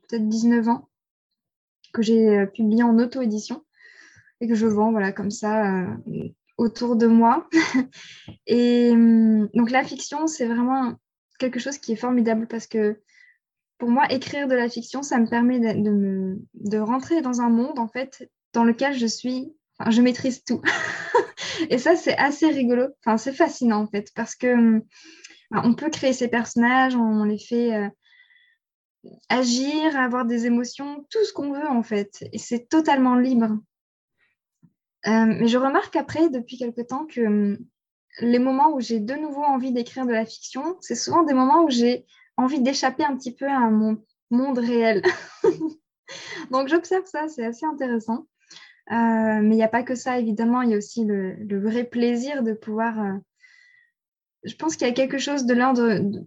peut-être 0.09 0.29
19 0.29 0.69
ans, 0.69 0.89
que 1.93 2.03
j'ai 2.03 2.29
euh, 2.29 2.47
publié 2.47 2.83
en 2.83 2.99
auto-édition 2.99 3.65
et 4.41 4.49
que 4.49 4.55
je 4.55 4.67
vends 4.67 4.91
voilà, 4.91 5.13
comme 5.13 5.31
ça 5.31 5.83
euh, 5.83 6.29
autour 6.59 6.97
de 6.97 7.07
moi. 7.07 7.49
et 8.47 8.91
hum, 8.93 9.49
donc 9.55 9.71
la 9.71 9.83
fiction, 9.83 10.27
c'est 10.27 10.47
vraiment 10.47 10.95
quelque 11.39 11.59
chose 11.59 11.79
qui 11.79 11.93
est 11.93 11.97
formidable 11.97 12.47
parce 12.47 12.67
que 12.67 13.01
pour 13.79 13.91
moi, 13.91 14.11
écrire 14.11 14.49
de 14.49 14.55
la 14.55 14.69
fiction, 14.69 15.03
ça 15.03 15.19
me 15.19 15.27
permet 15.27 15.59
de, 15.59 15.91
me, 15.91 16.39
de 16.55 16.79
rentrer 16.79 17.21
dans 17.21 17.41
un 17.41 17.51
monde 17.51 17.79
en 17.79 17.89
fait 17.89 18.31
dans 18.53 18.65
lequel 18.65 18.95
je 18.95 19.07
suis, 19.07 19.53
enfin, 19.79 19.91
je 19.91 20.01
maîtrise 20.01 20.45
tout. 20.45 20.63
Et 21.71 21.79
ça, 21.79 21.97
c'est 21.97 22.17
assez 22.17 22.49
rigolo. 22.49 22.89
Enfin, 23.05 23.17
c'est 23.17 23.33
fascinant, 23.33 23.83
en 23.83 23.87
fait, 23.87 24.11
parce 24.15 24.35
que 24.35 24.53
hum, 24.53 24.83
on 25.51 25.75
peut 25.75 25.91
créer 25.91 26.13
ces 26.13 26.29
personnages, 26.29 26.97
on 26.97 27.25
les 27.25 27.39
fait 27.39 27.75
euh, 27.75 27.89
agir, 29.29 29.97
avoir 29.99 30.25
des 30.25 30.47
émotions, 30.47 31.07
tout 31.11 31.25
ce 31.25 31.33
qu'on 31.33 31.53
veut, 31.53 31.69
en 31.69 31.83
fait. 31.83 32.25
Et 32.33 32.39
c'est 32.39 32.69
totalement 32.69 33.17
libre. 33.17 33.59
Euh, 35.07 35.27
mais 35.27 35.49
je 35.49 35.59
remarque 35.59 35.97
après, 35.97 36.29
depuis 36.31 36.59
quelque 36.59 36.83
temps, 36.83 37.07
que 37.07 37.21
hum, 37.21 37.59
les 38.21 38.39
moments 38.39 38.73
où 38.73 38.81
j'ai 38.81 39.01
de 39.01 39.15
nouveau 39.15 39.43
envie 39.43 39.73
d'écrire 39.73 40.07
de 40.07 40.13
la 40.13 40.25
fiction, 40.25 40.77
c'est 40.81 40.95
souvent 40.95 41.23
des 41.23 41.35
moments 41.35 41.65
où 41.65 41.71
j'ai 41.71 42.07
envie 42.37 42.61
d'échapper 42.61 43.05
un 43.05 43.17
petit 43.17 43.35
peu 43.35 43.47
à 43.47 43.71
mon 43.71 44.03
monde 44.31 44.59
réel. 44.59 45.03
Donc 46.51 46.69
j'observe 46.69 47.05
ça, 47.07 47.29
c'est 47.29 47.45
assez 47.45 47.67
intéressant. 47.67 48.27
Euh, 48.93 49.41
mais 49.43 49.55
il 49.55 49.59
n'y 49.59 49.65
a 49.65 49.69
pas 49.69 49.83
que 49.83 49.95
ça, 49.95 50.19
évidemment, 50.19 50.63
il 50.63 50.71
y 50.71 50.75
a 50.75 50.79
aussi 50.79 51.05
le, 51.05 51.61
vrai 51.61 51.85
plaisir 51.85 52.43
de 52.43 52.53
pouvoir... 52.53 53.01
Euh, 53.01 53.19
je 54.45 54.55
pense 54.55 54.77
qu'il 54.77 54.87
y 54.87 54.91
a 54.91 54.95
quelque 54.95 55.19
chose 55.19 55.45
de 55.45 55.55
l'ordre 55.55 55.99
de, 55.99 56.25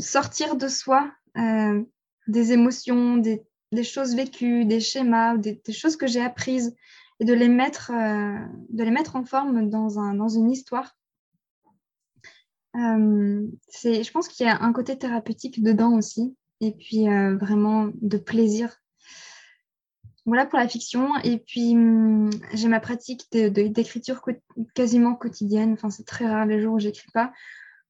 sortir 0.00 0.56
de 0.56 0.68
soi 0.68 1.12
euh, 1.36 1.82
des 2.26 2.52
émotions, 2.52 3.18
des, 3.18 3.44
choses 3.82 4.16
vécues, 4.16 4.64
des 4.64 4.80
schémas, 4.80 5.36
des, 5.36 5.60
choses 5.70 5.96
que 5.96 6.06
j'ai 6.06 6.22
apprises 6.22 6.74
et 7.20 7.26
de 7.26 7.34
les 7.34 7.48
mettre, 7.48 7.90
de 7.90 8.82
les 8.82 8.90
mettre 8.90 9.16
en 9.16 9.24
forme 9.24 9.68
dans, 9.68 9.98
un, 9.98 10.14
dans 10.14 10.28
une 10.28 10.50
histoire. 10.50 10.96
je 12.74 14.10
pense 14.10 14.28
qu'il 14.28 14.46
y 14.46 14.48
a 14.48 14.62
un 14.62 14.72
côté 14.72 14.96
thérapeutique 14.96 15.62
dedans 15.62 15.94
aussi, 15.98 16.34
et 16.60 16.72
puis 16.72 17.06
vraiment 17.06 17.90
de 18.00 18.16
plaisir 18.16 18.80
voilà 20.28 20.46
pour 20.46 20.58
la 20.58 20.68
fiction. 20.68 21.16
Et 21.24 21.38
puis, 21.38 21.72
hum, 21.72 22.30
j'ai 22.52 22.68
ma 22.68 22.80
pratique 22.80 23.26
d'écriture 23.32 24.22
quasiment 24.74 25.14
quotidienne. 25.14 25.72
Enfin, 25.72 25.90
c'est 25.90 26.04
très 26.04 26.26
rare 26.26 26.46
les 26.46 26.60
jours 26.60 26.74
où 26.74 26.78
j'écris 26.78 27.10
pas. 27.12 27.32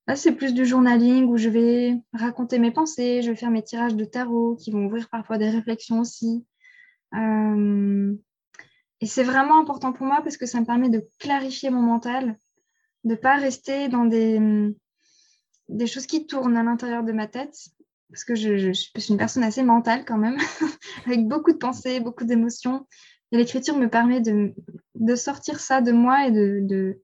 Là, 0.06 0.16
c'est 0.16 0.32
plus 0.32 0.54
du 0.54 0.64
journaling 0.64 1.26
où 1.26 1.36
je 1.36 1.50
vais 1.50 1.96
raconter 2.14 2.58
mes 2.58 2.70
pensées, 2.70 3.20
je 3.22 3.30
vais 3.30 3.36
faire 3.36 3.50
mes 3.50 3.62
tirages 3.62 3.94
de 3.94 4.04
tarot 4.04 4.56
qui 4.56 4.70
vont 4.70 4.86
ouvrir 4.86 5.10
parfois 5.10 5.36
des 5.36 5.50
réflexions 5.50 6.00
aussi. 6.00 6.46
Hum, 7.12 8.18
et 9.00 9.06
c'est 9.06 9.24
vraiment 9.24 9.60
important 9.60 9.92
pour 9.92 10.06
moi 10.06 10.20
parce 10.22 10.36
que 10.36 10.46
ça 10.46 10.60
me 10.60 10.66
permet 10.66 10.88
de 10.88 11.06
clarifier 11.18 11.70
mon 11.70 11.82
mental, 11.82 12.36
de 13.04 13.10
ne 13.10 13.14
pas 13.16 13.36
rester 13.36 13.88
dans 13.88 14.08
hum, 14.10 14.74
des 15.68 15.86
choses 15.86 16.06
qui 16.06 16.26
tournent 16.26 16.56
à 16.56 16.62
l'intérieur 16.62 17.02
de 17.02 17.12
ma 17.12 17.26
tête, 17.26 17.56
parce 18.10 18.24
que 18.24 18.34
je, 18.34 18.72
suis 18.72 19.08
une 19.08 19.18
personne 19.18 19.44
assez 19.44 19.62
mentale 19.62 20.04
quand 20.06 20.18
même, 20.18 20.38
avec 21.06 21.26
beaucoup 21.26 21.52
de 21.52 21.58
pensées, 21.58 22.00
beaucoup 22.00 22.24
d'émotions. 22.24 22.86
Et 23.32 23.36
l'écriture 23.36 23.76
me 23.76 23.88
permet 23.88 24.20
de, 24.20 24.54
sortir 25.14 25.60
ça 25.60 25.80
de 25.80 25.92
moi 25.92 26.26
et 26.26 26.30
de, 26.30 27.00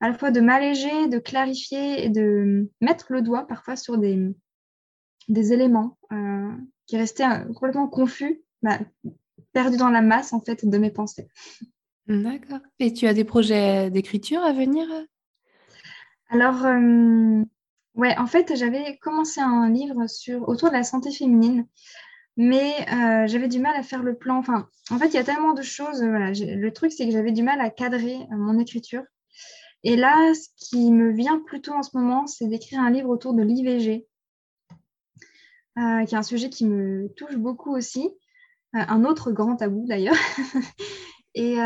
à 0.00 0.08
la 0.08 0.14
fois 0.14 0.30
de 0.30 0.40
m'alléger, 0.40 1.08
de 1.08 1.18
clarifier 1.18 2.04
et 2.04 2.08
de 2.08 2.68
mettre 2.80 3.12
le 3.12 3.22
doigt 3.22 3.46
parfois 3.46 3.76
sur 3.76 3.98
des, 3.98 4.18
des 5.28 5.52
éléments 5.52 5.98
euh, 6.12 6.52
qui 6.86 6.96
restaient 6.96 7.24
euh, 7.24 7.52
complètement 7.52 7.88
confus, 7.88 8.42
bah, 8.62 8.78
perdus 9.52 9.76
dans 9.76 9.90
la 9.90 10.02
masse 10.02 10.32
en 10.32 10.40
fait 10.40 10.68
de 10.68 10.78
mes 10.78 10.90
pensées. 10.90 11.28
D'accord. 12.08 12.60
Et 12.78 12.92
tu 12.92 13.06
as 13.06 13.14
des 13.14 13.24
projets 13.24 13.90
d'écriture 13.90 14.42
à 14.42 14.52
venir? 14.52 14.86
Alors, 16.28 16.64
euh, 16.64 17.42
Ouais, 17.96 18.14
en 18.18 18.26
fait, 18.26 18.54
j'avais 18.56 18.98
commencé 18.98 19.40
un 19.40 19.70
livre 19.70 20.06
sur, 20.06 20.48
autour 20.48 20.68
de 20.68 20.74
la 20.74 20.84
santé 20.84 21.10
féminine. 21.10 21.66
mais 22.36 22.86
j'avais 23.26 23.48
du 23.48 23.58
mal 23.58 23.74
à 23.76 23.82
faire 23.82 24.02
le 24.02 24.16
plan. 24.16 24.36
Enfin, 24.38 24.68
en 24.90 24.98
fait, 24.98 25.08
il 25.08 25.14
y 25.14 25.18
a 25.18 25.24
tellement 25.24 25.54
de 25.54 25.62
choses. 25.62 26.02
Voilà, 26.02 26.30
le 26.32 26.70
truc, 26.70 26.92
c'est 26.92 27.06
que 27.06 27.12
j'avais 27.12 27.32
du 27.32 27.42
mal 27.42 27.60
à 27.60 27.70
cadrer 27.70 28.18
mon 28.30 28.58
écriture. 28.58 29.02
Et 29.82 29.96
là, 29.96 30.32
ce 30.34 30.48
qui 30.56 30.90
me 30.90 31.12
vient 31.12 31.40
plutôt 31.40 31.72
en 31.72 31.82
ce 31.82 31.96
moment, 31.96 32.26
c'est 32.26 32.46
d'écrire 32.46 32.80
un 32.80 32.90
livre 32.90 33.08
autour 33.08 33.34
de 33.34 33.42
l'IVG, 33.42 34.06
qui 35.76 35.80
est 35.80 36.14
un 36.14 36.22
sujet 36.22 36.50
qui 36.50 36.66
me 36.66 37.08
touche 37.16 37.36
beaucoup 37.36 37.74
aussi. 37.74 38.10
un 38.74 39.04
autre 39.04 39.32
grand 39.32 39.56
tabou 39.56 39.86
d'ailleurs. 39.86 40.16
Et 41.34 41.56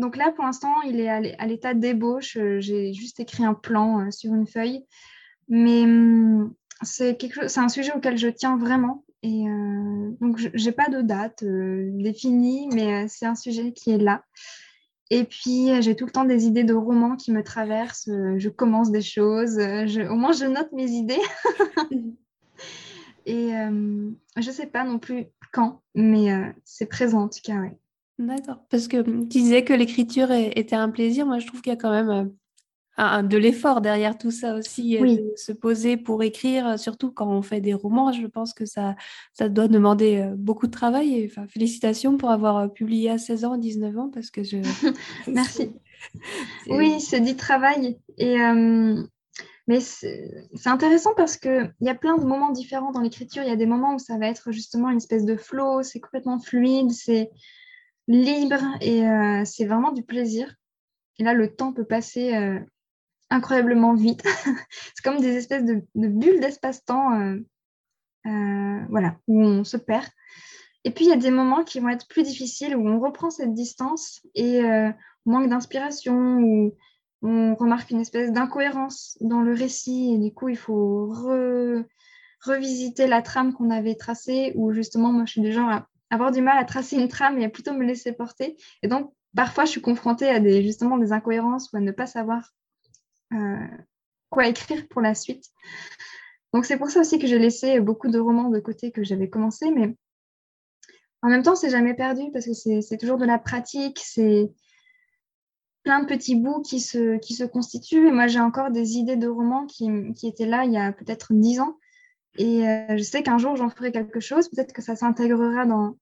donc 0.00 0.16
là, 0.16 0.32
pour 0.32 0.44
l'instant, 0.44 0.80
il 0.82 0.98
est 0.98 1.08
à 1.08 1.46
l'état 1.46 1.74
d'ébauche. 1.74 2.36
Euh, 2.38 2.58
j'ai 2.58 2.94
juste 2.94 3.20
écrit 3.20 3.44
un 3.44 3.54
plan 3.54 4.00
euh, 4.00 4.10
sur 4.10 4.34
une 4.34 4.46
feuille. 4.46 4.86
Mais 5.48 5.82
hum, 5.82 6.54
c'est 6.82 7.18
un 7.56 7.68
sujet 7.68 7.92
auquel 7.94 8.16
je 8.16 8.28
tiens 8.28 8.56
vraiment. 8.56 9.04
Et 9.22 9.46
euh, 9.46 10.10
donc, 10.20 10.38
je 10.38 10.48
n'ai 10.48 10.72
pas 10.72 10.88
de 10.88 11.02
date 11.02 11.44
définie, 11.44 12.68
mais 12.72 13.06
c'est 13.08 13.26
un 13.26 13.34
sujet 13.34 13.72
qui 13.72 13.90
est 13.90 13.98
là. 13.98 14.24
Et 15.10 15.24
puis, 15.24 15.70
j'ai 15.82 15.94
tout 15.94 16.06
le 16.06 16.12
temps 16.12 16.24
des 16.24 16.46
idées 16.46 16.64
de 16.64 16.72
romans 16.72 17.16
qui 17.16 17.32
me 17.32 17.42
traversent. 17.42 18.08
je 18.08 18.48
commence 18.48 18.90
des 18.90 19.02
choses. 19.02 19.58
au 19.58 20.14
moins, 20.14 20.32
je 20.32 20.46
note 20.46 20.72
mes 20.72 20.90
idées. 20.90 21.20
Et 23.26 23.50
je 23.50 24.46
ne 24.46 24.52
sais 24.52 24.66
pas 24.66 24.84
non 24.84 24.98
plus 24.98 25.26
quand, 25.52 25.82
mais 25.94 26.54
c'est 26.64 26.86
présent 26.86 27.24
en 27.24 27.28
tout 27.28 27.40
cas. 27.44 27.56
D'accord. 28.20 28.58
Parce 28.68 28.86
que 28.86 29.00
tu 29.02 29.40
disais 29.40 29.64
que 29.64 29.72
l'écriture 29.72 30.30
était 30.30 30.76
un 30.76 30.90
plaisir. 30.90 31.24
Moi, 31.24 31.38
je 31.38 31.46
trouve 31.46 31.62
qu'il 31.62 31.72
y 31.72 31.74
a 31.74 31.78
quand 31.78 31.90
même 31.90 32.30
euh, 32.98 33.22
de 33.22 33.38
l'effort 33.38 33.80
derrière 33.80 34.18
tout 34.18 34.30
ça 34.30 34.56
aussi, 34.56 34.98
euh, 34.98 35.16
de 35.16 35.32
se 35.36 35.52
poser 35.52 35.96
pour 35.96 36.22
écrire, 36.22 36.66
euh, 36.66 36.76
surtout 36.76 37.10
quand 37.10 37.30
on 37.30 37.40
fait 37.40 37.62
des 37.62 37.72
romans. 37.72 38.12
Je 38.12 38.26
pense 38.26 38.52
que 38.52 38.66
ça, 38.66 38.94
ça 39.32 39.48
doit 39.48 39.68
demander 39.68 40.30
beaucoup 40.36 40.66
de 40.66 40.70
travail. 40.70 41.14
Et, 41.14 41.30
enfin, 41.30 41.46
félicitations 41.48 42.18
pour 42.18 42.30
avoir 42.30 42.70
publié 42.70 43.08
à 43.08 43.16
16 43.16 43.44
ans, 43.46 43.56
19 43.56 43.96
ans, 43.96 44.10
parce 44.10 44.30
que 44.30 44.42
je. 44.42 44.58
Merci. 45.26 45.72
Oui, 46.66 46.98
c'est 46.98 47.20
du 47.20 47.36
travail. 47.36 47.98
Et, 48.16 48.36
mais 49.66 49.80
c'est 49.80 50.46
intéressant 50.64 51.10
parce 51.14 51.36
qu'il 51.36 51.74
y 51.82 51.90
a 51.90 51.94
plein 51.94 52.16
de 52.16 52.24
moments 52.24 52.52
différents 52.52 52.90
dans 52.90 53.02
l'écriture. 53.02 53.42
Il 53.42 53.50
y 53.50 53.52
a 53.52 53.56
des 53.56 53.66
moments 53.66 53.96
où 53.96 53.98
ça 53.98 54.16
va 54.16 54.28
être 54.28 54.50
justement 54.50 54.88
une 54.88 54.96
espèce 54.96 55.26
de 55.26 55.36
flow, 55.36 55.82
c'est 55.82 56.00
complètement 56.00 56.38
fluide, 56.38 56.90
c'est 56.90 57.30
libre 58.10 58.60
et 58.80 59.06
euh, 59.06 59.44
c'est 59.44 59.64
vraiment 59.64 59.92
du 59.92 60.02
plaisir. 60.02 60.54
Et 61.18 61.24
là, 61.24 61.32
le 61.32 61.54
temps 61.54 61.72
peut 61.72 61.84
passer 61.84 62.34
euh, 62.34 62.58
incroyablement 63.30 63.94
vite. 63.94 64.24
c'est 64.94 65.04
comme 65.04 65.20
des 65.20 65.36
espèces 65.36 65.64
de, 65.64 65.82
bulles 65.94 66.40
d'espace-temps 66.40 67.20
euh, 68.26 68.80
voilà, 68.88 69.16
où 69.28 69.40
on 69.40 69.64
se 69.64 69.76
perd. 69.76 70.06
Et 70.82 70.90
puis, 70.90 71.04
il 71.04 71.08
y 71.08 71.12
a 71.12 71.16
des 71.16 71.30
moments 71.30 71.62
qui 71.62 71.78
vont 71.78 71.90
être 71.90 72.08
plus 72.08 72.22
difficiles, 72.22 72.74
où 72.74 72.88
on 72.88 72.98
reprend 72.98 73.30
cette 73.30 73.52
distance 73.52 74.22
et 74.34 74.62
on 74.64 75.30
manque 75.30 75.50
d'inspiration, 75.50 76.38
ou 76.38 76.74
on 77.20 77.54
remarque 77.54 77.90
une 77.90 78.00
espèce 78.00 78.32
d'incohérence 78.32 79.18
dans 79.20 79.42
le 79.42 79.52
récit, 79.52 80.14
et 80.14 80.18
du 80.18 80.32
coup, 80.32 80.48
il 80.48 80.56
faut 80.56 81.12
revisiter 82.46 83.06
la 83.06 83.20
trame 83.20 83.52
qu'on 83.52 83.68
avait 83.68 83.94
tracée, 83.94 84.54
ou 84.54 84.72
justement, 84.72 85.12
moi, 85.12 85.26
je 85.26 85.32
suis 85.32 85.42
du 85.42 85.52
genre 85.52 85.68
à 85.68 85.89
avoir 86.10 86.32
du 86.32 86.42
mal 86.42 86.58
à 86.58 86.64
tracer 86.64 86.96
une 86.96 87.08
trame 87.08 87.38
et 87.38 87.44
à 87.44 87.48
plutôt 87.48 87.72
me 87.72 87.84
laisser 87.84 88.12
porter. 88.12 88.56
Et 88.82 88.88
donc, 88.88 89.12
parfois, 89.34 89.64
je 89.64 89.70
suis 89.70 89.80
confrontée 89.80 90.28
à 90.28 90.40
des, 90.40 90.62
justement 90.62 90.98
des 90.98 91.12
incohérences 91.12 91.72
ou 91.72 91.76
à 91.76 91.80
ne 91.80 91.92
pas 91.92 92.06
savoir 92.06 92.50
euh, 93.32 93.66
quoi 94.28 94.48
écrire 94.48 94.86
pour 94.88 95.00
la 95.00 95.14
suite. 95.14 95.44
Donc, 96.52 96.64
c'est 96.64 96.76
pour 96.76 96.90
ça 96.90 97.00
aussi 97.00 97.18
que 97.18 97.28
j'ai 97.28 97.38
laissé 97.38 97.80
beaucoup 97.80 98.08
de 98.08 98.18
romans 98.18 98.50
de 98.50 98.58
côté 98.58 98.90
que 98.90 99.04
j'avais 99.04 99.30
commencé, 99.30 99.70
mais 99.70 99.96
en 101.22 101.28
même 101.28 101.42
temps, 101.42 101.54
c'est 101.54 101.70
jamais 101.70 101.94
perdu 101.94 102.22
parce 102.32 102.46
que 102.46 102.54
c'est 102.54 102.96
toujours 102.98 103.18
de 103.18 103.26
la 103.26 103.38
pratique, 103.38 104.00
c'est 104.02 104.50
plein 105.84 106.00
de 106.00 106.06
petits 106.06 106.34
bouts 106.34 106.62
qui 106.62 106.80
se, 106.80 107.18
qui 107.18 107.34
se 107.34 107.44
constituent. 107.44 108.08
Et 108.08 108.10
moi, 108.10 108.26
j'ai 108.26 108.40
encore 108.40 108.70
des 108.70 108.96
idées 108.96 109.16
de 109.16 109.28
romans 109.28 109.66
qui, 109.66 109.88
qui 110.14 110.26
étaient 110.26 110.46
là 110.46 110.64
il 110.64 110.72
y 110.72 110.78
a 110.78 110.92
peut-être 110.92 111.32
dix 111.32 111.60
ans 111.60 111.78
et 112.38 112.66
euh, 112.66 112.96
je 112.96 113.02
sais 113.02 113.22
qu'un 113.22 113.38
jour, 113.38 113.56
j'en 113.56 113.70
ferai 113.70 113.92
quelque 113.92 114.20
chose. 114.20 114.48
Peut-être 114.48 114.72
que 114.72 114.82
ça 114.82 114.96
s'intégrera 114.96 115.66
dans 115.66 115.96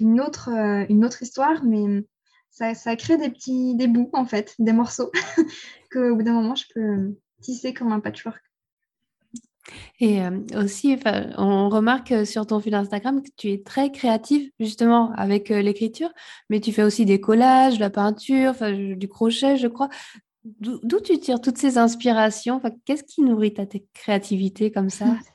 une 0.00 0.20
autre, 0.20 0.50
euh, 0.50 0.86
une 0.88 1.04
autre 1.04 1.22
histoire, 1.22 1.62
mais 1.64 2.04
ça, 2.50 2.74
ça, 2.74 2.96
crée 2.96 3.16
des 3.16 3.30
petits 3.30 3.74
des 3.74 3.86
bouts, 3.86 4.10
en 4.12 4.24
fait, 4.24 4.54
des 4.58 4.72
morceaux, 4.72 5.10
qu'au 5.92 6.16
bout 6.16 6.22
d'un 6.22 6.32
moment, 6.32 6.54
je 6.54 6.64
peux 6.74 7.14
tisser 7.42 7.74
comme 7.74 7.92
un 7.92 8.00
patchwork. 8.00 8.40
Et 9.98 10.22
euh, 10.22 10.40
aussi, 10.56 10.98
on 11.38 11.68
remarque 11.68 12.26
sur 12.26 12.46
ton 12.46 12.60
fil 12.60 12.74
Instagram 12.74 13.22
que 13.22 13.30
tu 13.36 13.50
es 13.50 13.62
très 13.62 13.90
créative 13.90 14.50
justement 14.60 15.12
avec 15.12 15.48
l'écriture, 15.48 16.12
mais 16.50 16.60
tu 16.60 16.72
fais 16.72 16.82
aussi 16.82 17.06
des 17.06 17.20
collages, 17.20 17.76
de 17.76 17.80
la 17.80 17.90
peinture, 17.90 18.54
du 18.72 19.08
crochet, 19.08 19.56
je 19.56 19.68
crois. 19.68 19.88
D'où 20.44 21.00
tu 21.00 21.18
tires 21.18 21.40
toutes 21.40 21.56
ces 21.56 21.78
inspirations? 21.78 22.60
Qu'est-ce 22.84 23.04
qui 23.04 23.22
nourrit 23.22 23.54
ta 23.54 23.64
créativité 23.94 24.70
comme 24.70 24.90
ça? 24.90 25.06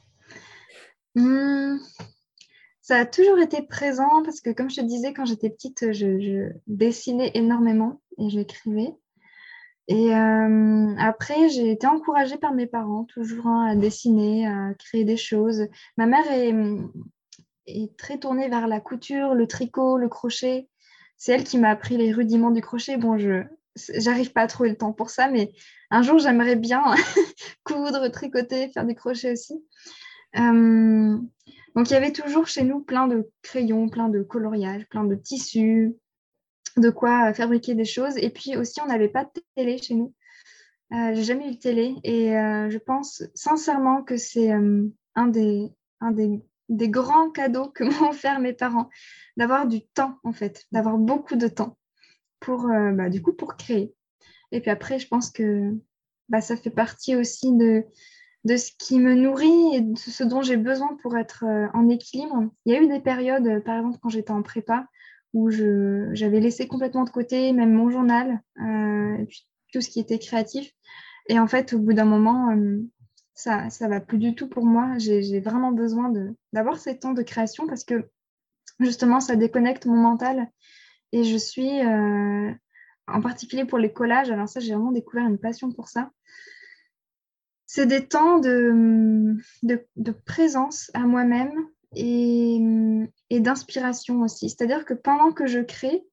Hmm, 1.16 1.78
ça 2.90 2.98
a 2.98 3.06
toujours 3.06 3.38
été 3.38 3.62
présent 3.62 4.24
parce 4.24 4.42
que, 4.42 4.50
comme 4.50 4.72
je 4.72 4.78
te 4.78 4.86
disais, 4.86 5.14
quand 5.14 5.26
j'étais 5.26 5.52
petite, 5.52 5.92
je, 5.92 6.50
dessinais 6.66 7.30
énormément 7.36 8.02
et 8.18 8.32
j'écrivais. 8.32 8.96
Et 9.88 10.16
euh, 10.16 10.96
après, 10.98 11.50
j'ai 11.50 11.72
été 11.72 11.86
encouragée 11.86 12.38
par 12.38 12.52
mes 12.52 12.66
parents 12.66 13.04
toujours 13.06 13.46
hein, 13.46 13.68
à 13.68 13.76
dessiner, 13.76 14.48
à 14.48 14.74
créer 14.74 15.04
des 15.04 15.18
choses. 15.18 15.68
Ma 15.98 16.08
mère 16.08 16.26
est, 16.32 17.96
très 17.98 18.18
tournée 18.18 18.50
vers 18.50 18.68
la 18.68 18.80
couture, 18.80 19.36
le 19.36 19.46
tricot, 19.46 19.98
le 19.98 20.10
crochet. 20.10 20.68
C'est 21.18 21.34
elle 21.34 21.44
qui 21.44 21.60
m'a 21.60 21.70
appris 21.70 21.96
les 21.96 22.12
rudiments 22.12 22.50
du 22.50 22.62
crochet. 22.62 22.98
Bon, 22.98 23.20
je 23.20 23.44
j'arrive 23.76 24.32
pas 24.32 24.42
à 24.42 24.48
trouver 24.48 24.70
le 24.70 24.78
temps 24.78 24.94
pour 24.94 25.12
ça, 25.12 25.28
mais 25.28 25.52
un 25.92 26.02
jour, 26.02 26.18
j'aimerais 26.18 26.56
bien 26.56 26.84
coudre, 27.64 28.08
tricoter, 28.10 28.70
faire 28.70 28.86
du 28.86 28.96
crochet 28.96 29.34
aussi. 29.34 29.64
Euh, 30.38 31.18
donc 31.76 31.90
il 31.90 31.94
y 31.94 31.96
avait 31.96 32.12
toujours 32.12 32.48
chez 32.48 32.64
nous 32.64 32.82
plein 32.82 33.08
de 33.08 33.30
crayons, 33.42 33.90
plein 33.90 34.10
de 34.10 34.22
coloriages, 34.22 34.88
plein 34.90 35.04
de 35.04 35.16
tissus, 35.16 35.96
de 36.78 36.90
quoi 36.90 37.34
fabriquer 37.34 37.76
des 37.76 37.86
choses. 37.86 38.18
Et 38.18 38.30
puis 38.30 38.56
aussi, 38.58 38.82
on 38.82 38.88
n'avait 38.88 39.10
pas 39.10 39.26
de 39.26 39.42
télé 39.56 39.78
chez 39.78 39.96
nous. 39.96 40.14
Euh, 40.92 41.14
j'ai 41.14 41.24
jamais 41.24 41.50
eu 41.50 41.52
de 41.52 41.60
télé 41.60 41.96
et 42.04 42.36
euh, 42.36 42.70
je 42.70 42.78
pense 42.80 43.24
sincèrement 43.36 44.02
que 44.02 44.18
c'est 44.18 44.52
un, 44.52 45.28
des, 45.28 45.72
grands 46.70 47.30
cadeaux 47.30 47.70
que 47.70 47.84
m'ont 48.02 48.10
offert 48.10 48.40
mes 48.40 48.54
parents, 48.54 48.90
d'avoir 49.38 49.68
du 49.68 49.86
temps 49.88 50.18
en 50.24 50.34
fait, 50.34 50.66
d'avoir 50.72 50.98
beaucoup 50.98 51.36
de 51.36 51.48
temps 51.48 51.78
pour, 52.40 52.68
bah, 52.68 53.10
du 53.10 53.22
coup, 53.22 53.34
pour 53.34 53.56
créer. 53.56 53.94
Et 54.52 54.62
puis 54.62 54.72
après, 54.72 54.98
je 54.98 55.08
pense 55.08 55.30
que 55.30 55.76
bah, 56.30 56.42
ça 56.42 56.56
fait 56.56 56.70
partie 56.72 57.16
aussi 57.16 57.56
de, 57.56 57.86
de 58.46 58.56
ce 58.56 58.72
qui 58.78 59.00
me 59.00 59.16
nourrit 59.16 59.76
et 59.76 59.82
de 59.82 59.98
ce 59.98 60.24
dont 60.24 60.42
j'ai 60.42 60.58
besoin 60.58 60.98
pour 61.02 61.18
être 61.18 61.44
euh, 61.46 61.68
en 61.74 61.90
équilibre. 61.90 62.50
Il 62.66 62.74
y 62.74 62.76
a 62.76 62.82
eu 62.82 62.88
des 62.88 63.00
périodes, 63.00 63.48
euh, 63.48 63.60
par 63.60 63.78
exemple 63.78 63.98
quand 64.02 64.10
j'étais 64.10 64.32
en 64.32 64.42
prépa, 64.42 64.88
où 65.34 65.52
j'avais 65.52 66.40
laissé 66.40 66.68
complètement 66.68 67.04
de 67.04 67.12
côté 67.12 67.52
même 67.54 67.74
mon 67.74 67.92
journal, 67.92 68.42
euh, 68.62 69.18
et 69.18 69.28
tout 69.72 69.82
ce 69.82 69.90
qui 69.90 70.00
était 70.00 70.18
créatif. 70.18 70.72
Et 71.28 71.40
en 71.40 71.48
fait, 71.48 71.74
au 71.74 71.80
bout 71.80 71.94
d'un 71.94 72.06
moment, 72.06 72.50
ça 73.36 73.66
ne 73.66 73.88
va 73.88 74.00
plus 74.00 74.18
du 74.18 74.34
tout 74.34 74.48
pour 74.48 74.66
moi. 74.66 74.98
J'ai 74.98 75.40
vraiment 75.40 75.72
besoin 75.72 76.12
d'avoir 76.52 76.80
ces 76.80 76.98
temps 76.98 77.14
de 77.14 77.22
création 77.22 77.68
parce 77.68 77.84
que 77.84 78.10
justement, 78.80 79.20
ça 79.20 79.36
déconnecte 79.36 79.86
mon 79.86 79.98
mental. 79.98 80.50
Et 81.12 81.24
je 81.24 81.38
suis, 81.38 81.80
en 83.06 83.22
particulier 83.22 83.66
pour 83.66 83.78
les 83.78 83.94
collages, 83.94 84.32
alors 84.32 84.50
ça, 84.50 84.60
j'ai 84.60 84.74
vraiment 84.74 84.92
découvert 84.92 85.28
une 85.28 85.38
passion 85.38 85.72
pour 85.72 85.90
ça 85.90 86.10
c'est 87.72 87.86
des 87.86 88.08
temps 88.08 88.40
de, 88.40 89.38
présence 90.26 90.90
à 90.96 91.02
moi-même 91.02 91.54
et, 91.96 92.60
d'inspiration 93.30 94.22
aussi. 94.22 94.50
C'est-à-dire 94.50 94.86
que 94.86 94.96
pendant 94.96 95.32
que 95.32 95.46
je 95.46 95.60
crée, 95.60 96.04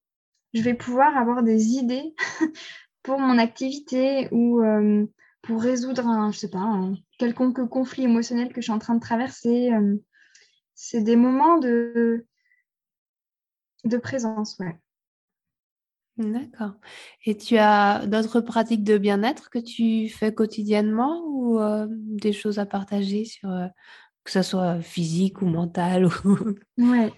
je 0.53 0.61
vais 0.61 0.75
pouvoir 0.75 1.17
avoir 1.17 1.43
des 1.43 1.69
idées 1.69 2.15
pour 3.03 3.19
mon 3.19 3.39
activité 3.39 4.29
ou 4.33 4.61
euh, 4.61 5.07
pour 5.41 5.63
résoudre 5.63 6.07
un, 6.07 6.31
je 6.31 6.41
sais 6.41 6.51
pas, 6.51 6.79
quelconque 7.19 7.67
conflit 7.71 8.05
émotionnel 8.05 8.53
que 8.53 8.61
je 8.61 8.67
suis 8.67 8.73
en 8.73 8.79
train 8.79 8.95
de 8.95 9.01
traverser. 9.01 9.73
Euh, 9.73 9.97
c'est 10.75 11.01
des 11.01 11.17
moments 11.17 11.57
de, 11.57 12.27
de 13.85 13.97
présence, 13.97 14.59
ouais. 14.59 14.79
D'accord. 16.19 16.73
Et 17.27 17.37
tu 17.37 17.59
as 17.59 18.07
d'autres 18.07 18.41
pratiques 18.41 18.85
de 18.85 18.97
bien-être 18.97 19.51
que 19.51 19.59
tu 19.59 20.09
fais 20.09 20.33
quotidiennement 20.33 21.23
ou 21.27 21.61
euh, 21.61 21.87
des 21.91 22.33
choses 22.33 22.59
à 22.59 22.65
partager 22.65 23.27
sur 23.27 23.51
euh, 23.51 23.67
que 24.25 24.31
ce 24.31 24.43
soit 24.43 24.81
physique 24.81 25.43
ou 25.43 25.47
mental 25.47 26.07
ou... 26.07 26.11
Ouais. 26.79 27.13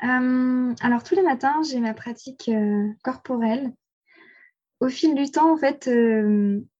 alors 0.00 1.02
tous 1.02 1.14
les 1.14 1.22
matins, 1.22 1.62
j'ai 1.62 1.80
ma 1.80 1.94
pratique 1.94 2.50
euh, 2.50 2.88
corporelle. 3.02 3.72
Au 4.80 4.88
fil 4.88 5.14
du 5.14 5.30
temps, 5.30 5.52
en 5.52 5.56
fait, 5.56 5.88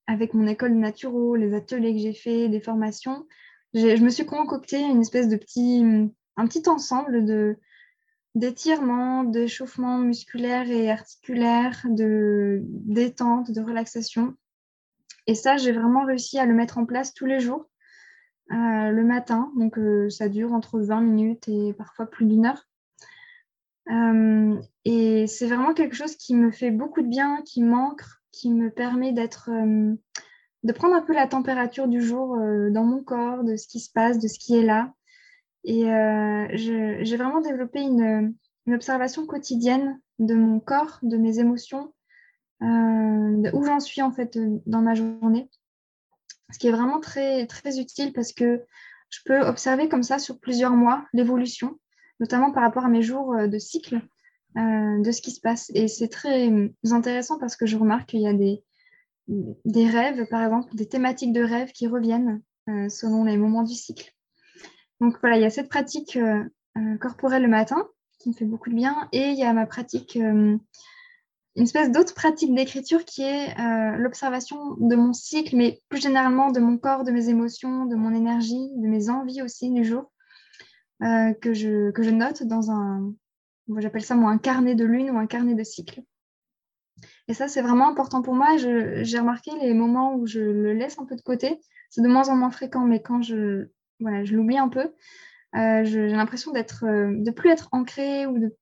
avec 0.07 0.33
mon 0.33 0.45
école 0.45 0.73
de 0.73 0.77
naturo, 0.77 1.37
les 1.37 1.53
ateliers 1.53 1.93
que 1.93 2.01
j'ai 2.01 2.13
fait, 2.13 2.49
des 2.49 2.59
formations, 2.59 3.25
je 3.73 4.03
me 4.03 4.09
suis 4.09 4.25
concocté 4.25 4.81
une 4.81 4.99
espèce 4.99 5.29
de 5.29 5.37
petit, 5.37 5.85
un 6.35 6.47
petit 6.47 6.67
ensemble 6.67 7.23
de 7.23 7.57
d'étirements, 8.35 9.23
d'échauffements 9.23 9.99
musculaires 9.99 10.69
et 10.69 10.89
articulaires, 10.89 11.85
de 11.85 12.61
détente, 12.63 13.51
de 13.51 13.61
relaxation. 13.61 14.35
Et 15.27 15.35
ça, 15.35 15.57
j'ai 15.57 15.71
vraiment 15.71 16.05
réussi 16.05 16.39
à 16.39 16.45
le 16.45 16.53
mettre 16.53 16.77
en 16.77 16.85
place 16.85 17.13
tous 17.13 17.25
les 17.25 17.39
jours, 17.39 17.69
euh, 18.51 18.89
le 18.89 19.03
matin. 19.03 19.51
Donc, 19.55 19.77
euh, 19.77 20.09
ça 20.09 20.29
dure 20.29 20.53
entre 20.53 20.79
20 20.79 21.01
minutes 21.01 21.47
et 21.47 21.73
parfois 21.73 22.07
plus 22.07 22.25
d'une 22.25 22.45
heure. 22.45 22.67
Euh, 23.89 24.59
et 24.85 25.27
c'est 25.27 25.47
vraiment 25.47 25.73
quelque 25.73 25.95
chose 25.95 26.15
qui 26.15 26.35
me 26.35 26.51
fait 26.51 26.71
beaucoup 26.71 27.01
de 27.01 27.07
bien, 27.07 27.41
qui 27.45 27.61
manque, 27.61 28.01
qui 28.31 28.49
me 28.49 28.69
permet 28.69 29.13
d'être, 29.13 29.49
de 29.51 30.71
prendre 30.73 30.95
un 30.95 31.01
peu 31.01 31.13
la 31.13 31.27
température 31.27 31.87
du 31.87 32.01
jour 32.01 32.35
dans 32.71 32.83
mon 32.83 33.03
corps, 33.03 33.43
de 33.43 33.55
ce 33.55 33.67
qui 33.67 33.79
se 33.79 33.91
passe, 33.91 34.17
de 34.17 34.27
ce 34.27 34.39
qui 34.39 34.57
est 34.57 34.63
là. 34.63 34.91
Et 35.63 35.83
j'ai 36.53 37.17
vraiment 37.17 37.41
développé 37.41 37.81
une, 37.81 38.35
observation 38.67 39.25
quotidienne 39.25 39.99
de 40.19 40.35
mon 40.35 40.59
corps, 40.59 40.99
de 41.01 41.17
mes 41.17 41.39
émotions, 41.39 41.93
de 42.61 43.55
où 43.55 43.63
j'en 43.65 43.79
suis 43.79 44.01
en 44.01 44.11
fait 44.11 44.37
dans 44.65 44.81
ma 44.81 44.93
journée. 44.95 45.49
Ce 46.51 46.59
qui 46.59 46.67
est 46.67 46.71
vraiment 46.71 46.99
très, 46.99 47.45
très 47.47 47.79
utile 47.79 48.13
parce 48.13 48.31
que 48.31 48.63
je 49.09 49.19
peux 49.25 49.41
observer 49.41 49.89
comme 49.89 50.03
ça 50.03 50.19
sur 50.19 50.39
plusieurs 50.39 50.71
mois 50.71 51.05
l'évolution 51.13 51.77
notamment 52.19 52.51
par 52.51 52.63
rapport 52.63 52.85
à 52.85 52.89
mes 52.89 53.01
jours 53.01 53.33
euh, 53.33 53.47
de 53.47 53.57
cycle, 53.59 54.01
euh, 54.57 55.01
de 55.01 55.11
ce 55.11 55.21
qui 55.21 55.31
se 55.31 55.41
passe. 55.41 55.71
Et 55.75 55.87
c'est 55.87 56.07
très 56.07 56.49
euh, 56.49 56.69
intéressant 56.91 57.37
parce 57.37 57.55
que 57.55 57.65
je 57.65 57.77
remarque 57.77 58.09
qu'il 58.09 58.21
y 58.21 58.27
a 58.27 58.33
des, 58.33 58.63
des 59.27 59.87
rêves, 59.87 60.25
par 60.29 60.43
exemple, 60.43 60.73
des 60.75 60.87
thématiques 60.87 61.33
de 61.33 61.43
rêves 61.43 61.71
qui 61.71 61.87
reviennent 61.87 62.41
selon 62.89 63.25
les 63.25 63.35
moments 63.35 63.63
du 63.63 63.73
cycle. 63.73 64.13
Donc 65.03 65.17
voilà, 65.19 65.35
il 65.35 65.41
y 65.41 65.45
a 65.45 65.49
cette 65.49 65.67
pratique 65.67 66.17
corporelle 67.01 67.43
le 67.43 67.49
matin 67.49 67.87
qui 68.19 68.29
me 68.29 68.33
fait 68.33 68.45
beaucoup 68.45 68.69
de 68.69 68.75
bien 68.75 69.09
et 69.11 69.31
il 69.31 69.37
y 69.37 69.43
a 69.43 69.51
ma 69.51 69.65
pratique, 69.65 70.15
une 70.15 70.59
espèce 71.55 71.91
d'autre 71.91 72.13
pratique 72.13 72.55
d'écriture 72.55 73.03
qui 73.03 73.21
est 73.21 73.53
l'observation 73.97 74.75
de 74.79 74.95
mon 74.95 75.11
cycle, 75.11 75.57
mais 75.57 75.81
plus 75.89 76.01
généralement 76.01 76.51
de 76.51 76.61
mon 76.61 76.77
corps, 76.77 77.03
de 77.03 77.11
mes 77.11 77.27
émotions, 77.27 77.85
de 77.85 77.95
mon 77.95 78.15
énergie, 78.15 78.69
de 78.77 78.87
mes 78.87 79.09
envies 79.09 79.41
aussi 79.41 79.69
du 79.69 79.83
jour. 79.83 80.09
Euh, 81.03 81.33
que, 81.33 81.53
je, 81.53 81.91
que 81.91 82.01
je 82.01 82.11
note 82.11 82.43
dans 82.43 82.71
un, 82.71 83.13
j'appelle 83.77 84.05
ça 84.05 84.15
moi 84.15 84.31
un 84.31 84.37
carnet 84.37 84.73
de 84.73 84.85
lune 84.85 85.09
ou 85.11 85.17
un 85.17 85.27
carnet 85.27 85.53
de 85.53 85.63
cycle. 85.63 86.01
Et 87.27 87.33
ça, 87.33 87.49
c'est 87.49 87.61
vraiment 87.61 87.89
important 87.89 88.21
pour 88.21 88.35
moi. 88.35 88.55
J'ai 88.57 89.19
remarqué 89.19 89.51
les 89.61 89.73
moments 89.73 90.15
où 90.15 90.25
je 90.27 90.39
le 90.39 90.73
laisse 90.73 90.99
un 90.99 91.05
peu 91.05 91.15
de 91.15 91.21
côté. 91.21 91.59
C'est 91.89 92.01
de 92.01 92.07
moins 92.07 92.29
en 92.29 92.37
moins 92.37 92.51
fréquent, 92.51 92.85
mais 92.85 93.01
quand 93.01 93.21
je, 93.21 93.67
voilà, 94.03 94.23
je 94.23 94.35
l'oublie 94.35 94.57
un 94.57 94.69
peu, 94.69 94.93
euh, 95.55 95.83
j'ai 95.83 96.09
l'impression 96.09 96.51
d'être, 96.51 96.85
euh, 96.85 97.11
de 97.15 97.31
plus 97.31 97.49
être 97.49 97.69
ancrée 97.71 98.25
ou 98.25 98.37
de, 98.37 98.55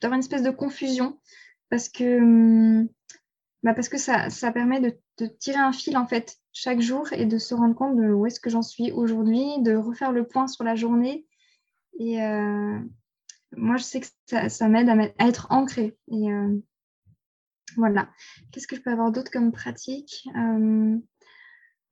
d'avoir 0.00 0.16
une 0.16 0.20
espèce 0.20 0.42
de 0.42 0.50
confusion 0.50 1.18
parce 1.70 1.88
que, 1.88 2.18
hum, 2.18 2.88
bah 3.62 3.74
parce 3.74 3.88
que 3.88 3.98
ça, 3.98 4.30
ça 4.30 4.52
permet 4.52 4.80
de, 4.80 4.98
tirer 5.40 5.58
un 5.58 5.72
fil 5.72 5.96
en 5.96 6.06
fait 6.06 6.36
chaque 6.52 6.80
jour 6.80 7.12
et 7.12 7.26
de 7.26 7.38
se 7.38 7.54
rendre 7.54 7.74
compte 7.74 7.96
de 7.96 8.12
où 8.12 8.26
est-ce 8.26 8.40
que 8.40 8.50
j'en 8.50 8.62
suis 8.62 8.92
aujourd'hui, 8.92 9.44
de 9.62 9.74
refaire 9.74 10.12
le 10.12 10.26
point 10.26 10.46
sur 10.46 10.64
la 10.64 10.76
journée 10.76 11.26
et 11.98 12.22
euh, 12.22 12.78
moi, 13.56 13.76
je 13.76 13.82
sais 13.82 14.00
que 14.00 14.06
ça, 14.48 14.68
m'aide 14.68 14.88
à, 14.88 15.26
être 15.26 15.48
ancrée. 15.50 15.98
Et 16.06 16.28
voilà. 17.76 18.08
Qu'est-ce 18.52 18.68
que 18.68 18.76
je 18.76 18.80
peux 18.80 18.92
avoir 18.92 19.10
d'autre 19.10 19.32
comme 19.32 19.50
pratique? 19.50 20.28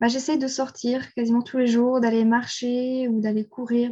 Bah, 0.00 0.09
J'essaie 0.09 0.38
de 0.38 0.46
sortir 0.46 1.12
quasiment 1.14 1.42
tous 1.42 1.59
les 1.59 1.66
jours, 1.66 2.00
d'aller 2.00 2.24
marcher 2.24 3.09
ou 3.09 3.20
d'aller 3.20 3.46
courir. 3.46 3.90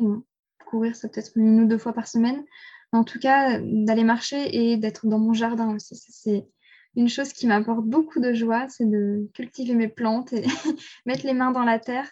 courir, 0.66 0.96
ça 0.96 1.08
peut-être 1.08 1.32
une 1.36 1.60
ou 1.62 1.66
deux 1.66 1.78
fois 1.78 1.92
par 1.92 2.08
semaine. 2.08 2.44
en 2.92 3.04
tout 3.04 3.18
cas, 3.18 3.58
d'aller 3.60 4.04
marcher 4.04 4.72
et 4.72 4.76
d'être 4.76 5.06
dans 5.06 5.18
mon 5.18 5.32
jardin 5.32 5.74
aussi. 5.74 5.96
C'est 5.96 6.46
une 6.96 7.08
chose 7.08 7.32
qui 7.32 7.46
m'apporte 7.46 7.84
beaucoup 7.84 8.20
de 8.20 8.32
joie, 8.32 8.68
c'est 8.68 8.88
de 8.88 9.28
cultiver 9.34 9.74
mes 9.74 9.88
plantes 9.88 10.32
et 10.32 10.44
mettre 11.06 11.26
les 11.26 11.34
mains 11.34 11.50
dans 11.50 11.64
la 11.64 11.78
terre. 11.78 12.10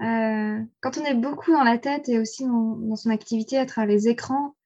Euh, 0.00 0.60
quand 0.80 0.98
on 0.98 1.04
est 1.04 1.14
beaucoup 1.14 1.52
dans 1.52 1.62
la 1.62 1.78
tête 1.78 2.08
et 2.08 2.18
aussi 2.18 2.44
dans, 2.46 2.96
son 2.96 3.10
activité 3.10 3.58
à 3.58 3.66
travers 3.66 3.94
les 3.94 4.08
écrans, 4.08 4.56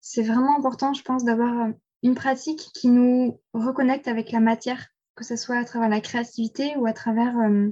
c'est 0.00 0.22
vraiment 0.22 0.56
important, 0.56 0.92
je 0.92 1.02
pense, 1.02 1.24
d'avoir 1.24 1.68
une 2.02 2.14
pratique 2.14 2.68
qui 2.74 2.88
nous 2.88 3.40
reconnecte 3.52 4.06
avec 4.06 4.30
la 4.30 4.40
matière, 4.40 4.86
que 5.18 5.24
ce 5.24 5.36
soit 5.36 5.56
à 5.58 5.64
travers 5.64 5.88
la 5.88 6.00
créativité 6.00 6.76
ou 6.76 6.86
à 6.86 6.92
travers 6.92 7.36
euh, 7.38 7.68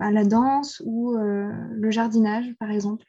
bah, 0.00 0.10
la 0.10 0.24
danse 0.24 0.82
ou 0.84 1.16
euh, 1.16 1.52
le 1.72 1.90
jardinage, 1.90 2.54
par 2.58 2.70
exemple. 2.70 3.04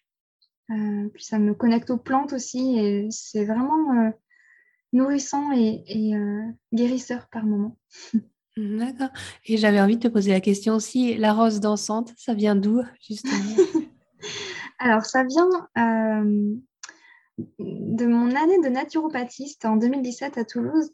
puis 1.14 1.24
ça 1.24 1.40
me 1.40 1.54
connecte 1.54 1.90
aux 1.90 1.98
plantes 1.98 2.34
aussi 2.34 2.78
et 2.78 3.08
c'est 3.10 3.46
vraiment 3.46 4.12
nourrissant 4.92 5.52
et 5.54 6.14
guérisseur 6.74 7.28
par 7.30 7.46
moment. 7.46 7.78
D'accord. 8.58 9.10
Et 9.46 9.58
j'avais 9.58 9.80
envie 9.80 9.98
de 9.98 10.08
te 10.08 10.12
poser 10.12 10.32
la 10.32 10.42
question 10.42 10.74
aussi, 10.74 11.16
la 11.16 11.34
rose 11.34 11.60
dansante, 11.60 12.14
ça 12.18 12.34
vient 12.34 12.56
d'où 12.56 12.82
justement? 13.08 13.56
Alors, 14.80 15.06
ça 15.06 15.24
vient 15.24 15.50
euh, 15.78 16.56
de 17.60 18.06
mon 18.06 18.36
année 18.36 18.60
de 18.64 18.70
naturopathie, 18.70 19.50
c'était 19.50 19.68
en 19.68 19.78
2017 19.78 20.38
à 20.40 20.44
Toulouse. 20.44 20.92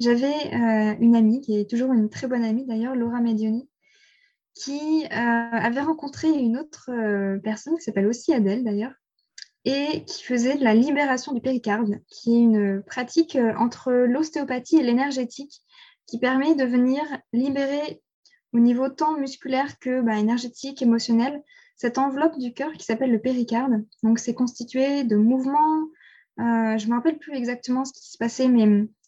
J'avais 0.00 0.54
euh, 0.54 0.94
une 0.98 1.14
amie, 1.14 1.40
qui 1.40 1.58
est 1.58 1.68
toujours 1.68 1.92
une 1.92 2.08
très 2.08 2.26
bonne 2.26 2.44
amie 2.44 2.66
d'ailleurs, 2.66 2.96
Laura 2.96 3.20
Medioni, 3.20 3.68
qui 4.54 5.04
euh, 5.04 5.08
avait 5.10 5.82
rencontré 5.82 6.28
une 6.28 6.58
autre 6.58 6.90
personne 7.42 7.76
qui 7.76 7.82
s'appelle 7.82 8.06
aussi 8.06 8.32
Adèle 8.32 8.64
d'ailleurs, 8.64 8.94
et 9.64 10.04
qui 10.06 10.24
faisait 10.24 10.56
de 10.56 10.64
la 10.64 10.74
libération 10.74 11.32
du 11.32 11.40
péricarde, 11.40 12.00
qui 12.08 12.34
est 12.34 12.40
une 12.40 12.82
pratique 12.82 13.38
entre 13.58 13.92
l'ostéopathie 13.92 14.78
et 14.78 14.82
l'énergétique 14.82 15.62
qui 16.06 16.18
permet 16.18 16.54
de 16.54 16.64
venir 16.64 17.02
libérer 17.32 18.02
au 18.52 18.58
niveau 18.58 18.88
tant 18.88 19.16
musculaire 19.16 19.78
que 19.78 20.00
bah, 20.00 20.18
énergétique, 20.18 20.82
émotionnel, 20.82 21.42
cette 21.76 21.98
enveloppe 21.98 22.36
du 22.38 22.52
cœur 22.52 22.72
qui 22.72 22.84
s'appelle 22.84 23.12
le 23.12 23.20
péricarde. 23.20 23.84
Donc, 24.02 24.18
c'est 24.18 24.34
constitué 24.34 25.04
de 25.04 25.16
mouvements. 25.16 25.82
Euh, 26.40 26.76
je 26.76 26.84
ne 26.84 26.90
me 26.90 26.96
rappelle 26.96 27.18
plus 27.18 27.34
exactement 27.34 27.84
ce 27.84 27.92
qui 27.92 28.10
se 28.10 28.18
passait, 28.18 28.48
mais 28.48 28.64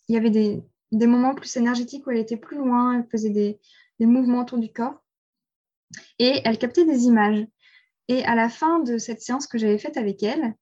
il 0.09 0.15
y 0.15 0.17
avait 0.17 0.31
des, 0.31 0.63
moments 1.07 1.35
plus 1.35 1.57
énergétiques 1.57 2.07
où 2.07 2.11
elle 2.11 2.19
était 2.19 2.37
plus 2.37 2.59
loin, 2.59 2.99
elle 2.99 3.07
faisait 3.11 3.31
des, 3.31 3.59
des 3.99 4.07
mouvements 4.07 4.41
autour 4.41 4.59
du 4.59 4.73
corps 4.73 5.03
et 6.19 6.41
elle 6.45 6.59
captait 6.59 6.85
des 6.85 7.05
images. 7.05 7.47
Et 8.09 8.25
à 8.25 8.35
la 8.35 8.49
fin 8.49 8.81
de 8.81 8.99
cette 8.99 9.23
séance 9.23 9.47
que 9.47 9.59
j'avais 9.59 9.79
faite 9.79 9.97
avec 9.97 10.23
elle, 10.23 10.55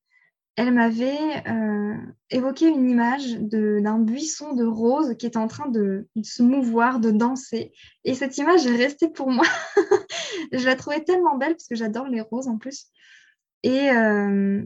elle 0.57 0.75
m'avait 0.75 1.43
euh, 1.49 1.97
évoqué 2.29 2.67
une 2.69 2.91
image 2.91 3.39
d'un 3.39 3.99
buisson 3.99 4.53
de 4.53 4.65
roses 4.65 5.17
qui 5.17 5.27
était 5.27 5.39
en 5.39 5.47
train 5.47 5.69
de, 5.69 6.09
se 6.23 6.43
mouvoir, 6.43 7.01
de 7.01 7.11
danser. 7.11 7.73
Et 8.05 8.15
cette 8.15 8.37
image 8.37 8.67
est 8.67 8.77
restée 8.77 9.09
pour 9.09 9.31
moi. 9.31 9.47
je 10.53 10.67
la 10.67 10.77
trouvais 10.77 11.03
tellement 11.03 11.37
belle 11.39 11.53
parce 11.53 11.67
que 11.67 11.77
j'adore 11.77 12.09
les 12.09 12.21
roses 12.21 12.49
en 12.49 12.59
plus. 12.59 12.89
Euh, 13.65 14.63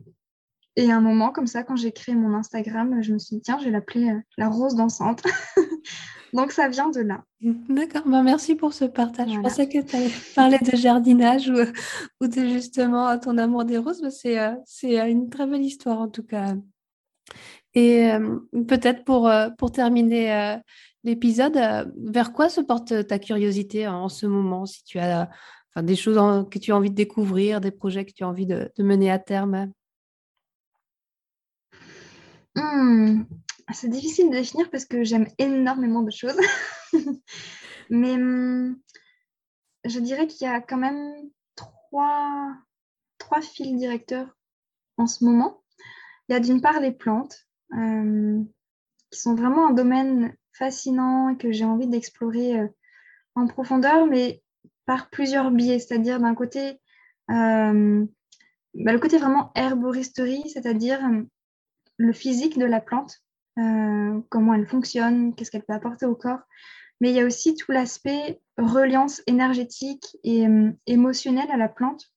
et 0.76 0.90
un 0.90 1.00
moment 1.00 1.30
comme 1.30 1.46
ça, 1.46 1.62
quand 1.62 1.76
j'ai 1.76 1.92
créé 1.92 2.14
mon 2.14 2.34
Instagram, 2.34 3.02
je 3.02 3.12
me 3.12 3.18
suis 3.18 3.37
dit, 3.37 3.42
tiens, 3.42 3.58
je 3.58 3.66
vais 3.66 3.70
l'appeler 3.70 4.10
euh, 4.10 4.20
la 4.37 4.48
rose 4.48 4.74
dansante. 4.74 5.22
Donc 6.34 6.50
ça 6.50 6.68
vient 6.68 6.90
de 6.90 7.00
là. 7.00 7.22
D'accord, 7.40 8.02
ben, 8.06 8.24
merci 8.24 8.56
pour 8.56 8.72
ce 8.74 8.84
partage. 8.84 9.30
Je 9.32 9.40
pensais 9.40 9.68
que 9.68 9.78
tu 9.78 9.94
allais 9.94 10.10
parler 10.34 10.58
de 10.58 10.76
jardinage 10.76 11.48
ou, 11.48 11.60
ou, 12.20 12.26
de 12.26 12.48
justement 12.48 13.16
ton 13.20 13.38
amour 13.38 13.64
des 13.64 13.78
roses. 13.78 14.04
C'est 14.10 14.40
euh, 14.40 14.50
euh, 14.84 15.06
une 15.06 15.30
très 15.30 15.46
belle 15.46 15.62
histoire 15.62 16.00
en 16.00 16.08
tout 16.08 16.24
cas. 16.24 16.54
Et 17.74 18.10
euh, 18.10 18.40
peut-être 18.66 19.04
pour, 19.04 19.30
pour 19.58 19.70
terminer 19.70 20.58
l'épisode, 21.04 21.56
vers 21.96 22.32
quoi 22.32 22.48
se 22.48 22.60
porte 22.60 23.06
ta 23.06 23.20
curiosité 23.20 23.87
en 23.87 24.08
ce 24.08 24.26
moment 24.26 24.66
Si 24.66 24.82
tu 24.82 24.98
as 24.98 25.28
des 25.76 25.96
choses 25.96 26.48
que 26.50 26.58
tu 26.58 26.72
as 26.72 26.76
envie 26.76 26.90
de 26.90 26.96
découvrir, 26.96 27.60
des 27.60 27.70
projets 27.70 28.04
que 28.04 28.12
tu 28.12 28.24
as 28.24 28.28
envie 28.28 28.46
de, 28.46 28.70
mener 28.78 29.10
à 29.10 29.20
terme? 29.20 29.70
Mmh. 32.56 33.24
C'est 33.72 33.88
difficile 33.88 34.30
de 34.30 34.36
définir 34.36 34.70
parce 34.70 34.84
que 34.84 35.04
j'aime 35.04 35.26
énormément 35.38 36.02
de 36.02 36.10
choses. 36.10 36.38
Mais 37.90 38.12
hum, 38.12 38.78
je 39.84 39.98
dirais 40.00 40.26
qu'il 40.26 40.46
y 40.46 40.50
a 40.50 40.60
quand 40.60 40.76
même 40.76 41.14
trois, 41.56 42.54
trois 43.18 43.40
fils 43.40 43.76
directeurs 43.76 44.36
en 44.96 45.06
ce 45.06 45.24
moment. 45.24 45.62
Il 46.28 46.32
y 46.32 46.36
a 46.36 46.40
d'une 46.40 46.60
part 46.60 46.80
les 46.80 46.92
plantes, 46.92 47.46
hum, 47.70 48.46
qui 49.10 49.20
sont 49.20 49.34
vraiment 49.34 49.68
un 49.68 49.72
domaine 49.72 50.36
fascinant 50.52 51.30
et 51.30 51.36
que 51.36 51.52
j'ai 51.52 51.64
envie 51.64 51.88
d'explorer 51.88 52.60
euh, 52.60 52.68
en 53.34 53.46
profondeur, 53.46 54.06
mais 54.06 54.42
par 54.86 55.10
plusieurs 55.10 55.50
biais. 55.50 55.78
C'est-à-dire 55.78 56.20
d'un 56.20 56.34
côté, 56.34 56.80
hum, 57.28 58.08
bah, 58.74 58.92
le 58.92 59.00
côté 59.00 59.18
vraiment 59.18 59.52
herboristerie, 59.54 60.48
c'est-à-dire 60.50 61.00
le 61.96 62.12
physique 62.12 62.59
de 62.59 62.64
la 62.64 62.80
plante, 62.80 63.22
euh, 63.59 64.20
comment 64.30 64.54
elle 64.54 64.66
fonctionne, 64.66 65.35
qu'est-ce 65.35 65.50
qu'elle 65.50 65.64
peut 65.64 65.74
apporter 65.74 66.07
au 66.07 66.14
corps. 66.14 66.40
Mais 67.00 67.11
il 67.11 67.16
y 67.16 67.20
a 67.20 67.26
aussi 67.26 67.54
tout 67.54 67.72
l'aspect 67.72 68.40
reliance 68.57 69.22
énergétique 69.26 70.16
et 70.24 70.46
euh, 70.46 70.70
émotionnelle 70.87 71.50
à 71.50 71.57
la 71.57 71.68
plante 71.68 72.11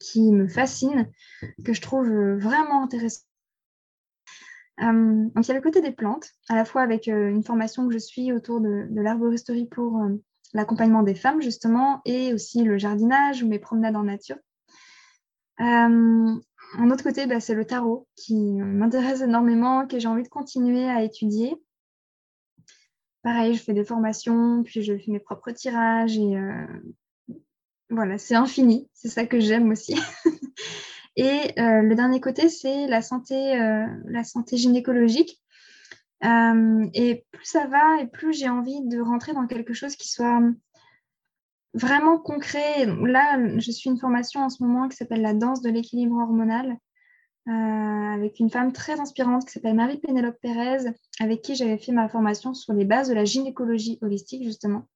qui 0.00 0.32
me 0.32 0.48
fascine, 0.48 1.10
que 1.64 1.72
je 1.72 1.80
trouve 1.80 2.08
vraiment 2.08 2.82
intéressant. 2.82 3.22
donc 4.78 5.32
il 5.36 5.48
y 5.48 5.50
a 5.50 5.54
le 5.54 5.62
côté 5.62 5.80
des 5.80 5.92
plantes, 5.92 6.32
à 6.48 6.54
la 6.54 6.64
fois 6.64 6.82
avec 6.82 7.06
une 7.06 7.44
formation 7.44 7.86
que 7.86 7.94
je 7.94 7.98
suis 7.98 8.30
autour 8.32 8.60
de 8.60 9.00
l'arboristerie 9.00 9.66
pour 9.66 10.02
l'accompagnement 10.52 11.02
des 11.02 11.14
femmes 11.14 11.40
justement, 11.40 12.02
et 12.04 12.34
aussi 12.34 12.62
le 12.62 12.76
jardinage 12.76 13.42
ou 13.42 13.48
mes 13.48 13.60
promenades 13.60 13.96
en 13.96 14.02
nature. 14.02 14.36
Un 16.74 16.90
autre 16.90 17.04
côté, 17.04 17.26
bah, 17.26 17.40
c'est 17.40 17.54
le 17.54 17.64
tarot 17.64 18.06
qui 18.16 18.34
m'intéresse 18.34 19.20
énormément, 19.20 19.86
que 19.86 19.98
j'ai 19.98 20.08
envie 20.08 20.22
de 20.22 20.28
continuer 20.28 20.88
à 20.88 21.02
étudier. 21.02 21.54
Pareil, 23.22 23.54
je 23.54 23.62
fais 23.62 23.72
des 23.72 23.84
formations, 23.84 24.62
puis 24.62 24.82
je 24.82 24.96
fais 24.96 25.10
mes 25.10 25.20
propres 25.20 25.50
tirages 25.50 26.16
et 26.16 26.36
voilà, 27.90 28.18
c'est 28.18 28.36
infini. 28.36 28.88
C'est 28.94 29.08
ça 29.08 29.26
que 29.26 29.40
j'aime 29.40 29.70
aussi. 29.70 29.96
et 31.16 31.52
le 31.56 31.94
dernier 31.94 32.20
côté, 32.20 32.48
c'est 32.48 32.86
la 32.86 33.02
santé, 33.02 33.56
la 34.04 34.22
santé 34.22 34.56
gynécologique. 34.56 35.40
Euh, 36.24 36.88
et 36.94 37.26
plus 37.30 37.44
ça 37.44 37.66
va 37.66 38.00
et 38.00 38.06
plus 38.06 38.32
j'ai 38.32 38.48
envie 38.48 38.80
de 38.86 39.00
rentrer 39.00 39.34
dans 39.34 39.46
quelque 39.46 39.74
chose 39.74 39.96
qui 39.96 40.08
soit 40.08 40.40
vraiment 41.76 42.18
concret. 42.18 42.86
Là, 42.86 43.38
je 43.58 43.70
suis 43.70 43.90
une 43.90 43.98
formation 43.98 44.40
en 44.40 44.48
ce 44.48 44.62
moment 44.62 44.88
qui 44.88 44.96
s'appelle 44.96 45.22
la 45.22 45.34
danse 45.34 45.62
de 45.62 45.70
l'équilibre 45.70 46.16
hormonal 46.16 46.76
euh, 47.48 47.52
avec 47.52 48.40
une 48.40 48.50
femme 48.50 48.72
très 48.72 48.98
inspirante 48.98 49.46
qui 49.46 49.52
s'appelle 49.52 49.76
Marie-Pénélope 49.76 50.40
Pérez, 50.40 50.90
avec 51.20 51.42
qui 51.42 51.54
j'avais 51.54 51.78
fait 51.78 51.92
ma 51.92 52.08
formation 52.08 52.54
sur 52.54 52.72
les 52.72 52.84
bases 52.84 53.08
de 53.08 53.14
la 53.14 53.24
gynécologie 53.24 53.98
holistique, 54.02 54.42
justement. 54.42 54.88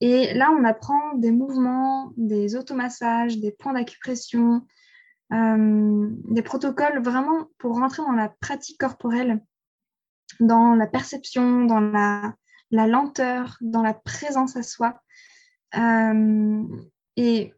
Et 0.00 0.32
là, 0.34 0.50
on 0.56 0.62
apprend 0.62 1.14
des 1.14 1.32
mouvements, 1.32 2.12
des 2.16 2.54
automassages, 2.54 3.38
des 3.38 3.50
points 3.50 3.72
d'acupression, 3.72 4.62
euh, 5.32 6.08
des 6.30 6.42
protocoles 6.42 7.02
vraiment 7.02 7.48
pour 7.58 7.76
rentrer 7.76 8.02
dans 8.02 8.12
la 8.12 8.28
pratique 8.28 8.78
corporelle 8.78 9.40
dans 10.40 10.74
la 10.74 10.86
perception, 10.86 11.64
dans 11.64 11.80
la, 11.80 12.34
lenteur, 12.70 13.56
dans 13.60 13.82
la 13.82 13.94
présence 13.94 14.56
à 14.56 14.62
soi. 14.62 15.00
Euh, 15.76 16.64
et, 17.16 17.52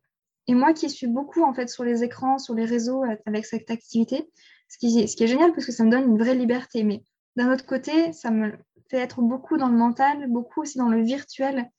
moi 0.49 0.73
qui 0.75 0.91
suis 0.91 1.07
beaucoup 1.07 1.45
en 1.45 1.55
fait 1.55 1.69
sur 1.69 1.85
les 1.85 2.03
écrans, 2.03 2.39
sur 2.39 2.55
les 2.55 2.65
réseaux 2.65 3.05
avec 3.25 3.47
cette 3.47 3.71
activité, 3.71 4.29
ce 4.69 4.79
qui, 4.79 4.99
est 4.99 5.27
génial 5.27 5.53
parce 5.53 5.65
que 5.65 5.71
ça 5.71 5.85
me 5.85 5.91
donne 5.91 6.11
une 6.11 6.19
vraie 6.19 6.35
liberté. 6.35 6.83
Mais 6.83 7.05
d'un 7.37 7.53
autre 7.53 7.67
côté, 7.67 8.13
ça 8.13 8.33
me 8.33 8.53
fait 8.89 8.99
être 8.99 9.23
beaucoup 9.23 9.57
dans 9.57 9.69
le 9.69 9.77
mental, 9.77 10.27
beaucoup 10.29 10.63
aussi 10.63 10.77
dans 10.79 10.89
le 10.89 11.03
virtuel. 11.03 11.71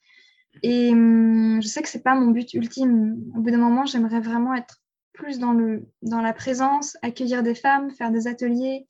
Et 0.64 0.92
hum, 0.92 1.62
je 1.62 1.68
sais 1.68 1.82
que 1.82 1.90
ce 1.90 1.98
n'est 1.98 2.04
pas 2.04 2.16
mon 2.16 2.32
but 2.32 2.54
ultime. 2.54 3.22
Au 3.36 3.42
bout 3.42 3.52
d'un 3.52 3.58
moment, 3.58 3.86
j'aimerais 3.86 4.22
vraiment 4.22 4.56
être 4.56 4.82
plus 5.14 5.40
dans, 5.40 5.52
le, 5.52 5.86
dans 6.02 6.22
la 6.22 6.34
présence, 6.34 6.98
accueillir 7.02 7.44
des 7.44 7.56
femmes, 7.56 7.92
faire 7.92 8.12
des 8.12 8.28
ateliers, 8.28 8.88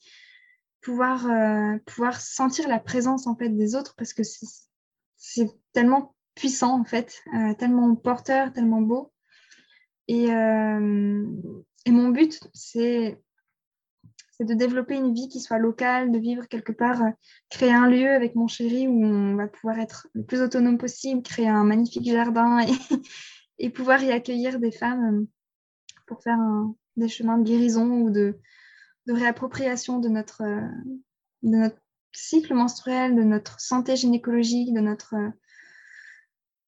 pouvoir, 0.82 1.27
euh, 1.30 1.77
pouvoir 1.86 2.19
sentir 2.19 2.67
la 2.67 2.80
présence 2.80 3.27
en 3.27 3.36
fait 3.36 3.49
des 3.49 3.75
autres 3.75 3.95
parce 3.95 4.13
que 4.13 4.23
c'est 5.17 5.49
tellement 5.73 6.15
puissant 6.35 6.79
en 6.79 6.83
fait, 6.83 7.21
euh, 7.35 7.53
tellement 7.55 7.95
porteur, 7.95 8.51
tellement 8.53 8.81
beau. 8.81 9.11
Et, 10.07 10.31
euh, 10.31 11.25
et 11.85 11.91
mon 11.91 12.09
but, 12.09 12.39
c'est 12.53 13.21
de 14.39 14.53
développer 14.55 14.95
une 14.95 15.13
vie 15.13 15.29
qui 15.29 15.39
soit 15.39 15.59
locale, 15.59 16.11
de 16.11 16.17
vivre 16.17 16.47
quelque 16.47 16.71
part, 16.71 17.01
créer 17.49 17.71
un 17.71 17.87
lieu 17.87 18.09
avec 18.09 18.35
mon 18.35 18.47
chéri 18.47 18.87
où 18.87 19.05
on 19.05 19.35
va 19.35 19.47
pouvoir 19.47 19.77
être 19.77 20.07
le 20.13 20.23
plus 20.23 20.41
autonome 20.41 20.79
possible, 20.79 21.21
créer 21.21 21.47
un 21.47 21.63
magnifique 21.63 22.09
jardin 22.09 22.59
et, 22.59 22.71
et 23.59 23.69
pouvoir 23.69 24.01
y 24.01 24.11
accueillir 24.11 24.59
des 24.59 24.71
femmes 24.71 25.27
pour 26.07 26.23
faire 26.23 26.39
des 26.97 27.07
chemins 27.07 27.37
de 27.37 27.43
guérison 27.43 28.01
ou 28.01 28.09
de, 28.09 28.39
de 29.07 29.13
réappropriation 29.13 29.99
de 29.99 30.09
notre, 30.09 30.41
euh, 30.41 30.67
de 31.43 31.57
notre 31.57 31.77
cycle 32.11 32.53
menstruel, 32.53 33.15
de 33.15 33.23
notre 33.23 33.59
santé 33.59 33.95
gynécologique, 33.95 34.73
de 34.73 34.81
notre, 34.81 35.15
euh, 35.15 35.29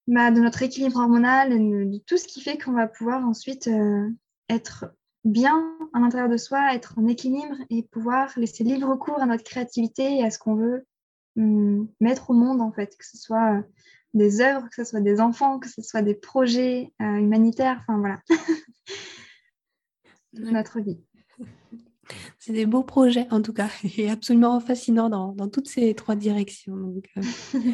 bah, 0.07 0.31
de 0.31 0.39
notre 0.39 0.63
équilibre 0.63 0.97
hormonal, 0.97 1.49
de, 1.49 1.97
tout 2.05 2.17
ce 2.17 2.27
qui 2.27 2.41
fait 2.41 2.57
qu'on 2.57 2.73
va 2.73 2.87
pouvoir 2.87 3.25
ensuite 3.25 3.67
euh, 3.67 4.09
être 4.49 4.85
bien 5.23 5.63
à 5.93 5.99
l'intérieur 5.99 6.29
de 6.29 6.37
soi, 6.37 6.73
être 6.73 6.95
en 6.97 7.07
équilibre 7.07 7.55
et 7.69 7.83
pouvoir 7.83 8.31
laisser 8.37 8.63
libre 8.63 8.95
cours 8.95 9.21
à 9.21 9.25
notre 9.25 9.43
créativité 9.43 10.17
et 10.17 10.23
à 10.23 10.31
ce 10.31 10.39
qu'on 10.39 10.55
veut 10.55 10.85
hum, 11.37 11.87
mettre 12.01 12.29
au 12.29 12.33
monde 12.33 12.61
en 12.61 12.71
fait, 12.71 12.97
que 12.97 13.05
ce 13.05 13.17
soit 13.17 13.63
des 14.13 14.41
œuvres, 14.41 14.67
que 14.69 14.75
ce 14.75 14.83
soit 14.83 15.01
des 15.01 15.21
enfants, 15.21 15.59
que 15.59 15.69
ce 15.69 15.81
soit 15.81 16.01
des 16.01 16.13
projets 16.13 16.91
humanitaires, 16.99 17.79
enfin 17.81 17.97
voilà, 17.97 18.19
notre 20.33 20.81
vie. 20.81 20.99
C'est 22.39 22.53
des 22.53 22.65
beaux 22.65 22.83
projets 22.83 23.27
en 23.31 23.41
tout 23.41 23.53
cas, 23.53 23.69
et 23.97 24.09
absolument 24.09 24.59
fascinants 24.59 25.09
dans, 25.09 25.49
toutes 25.49 25.67
ces 25.67 25.93
trois 25.93 26.15
directions. 26.15 27.01
Euh. 27.17 27.21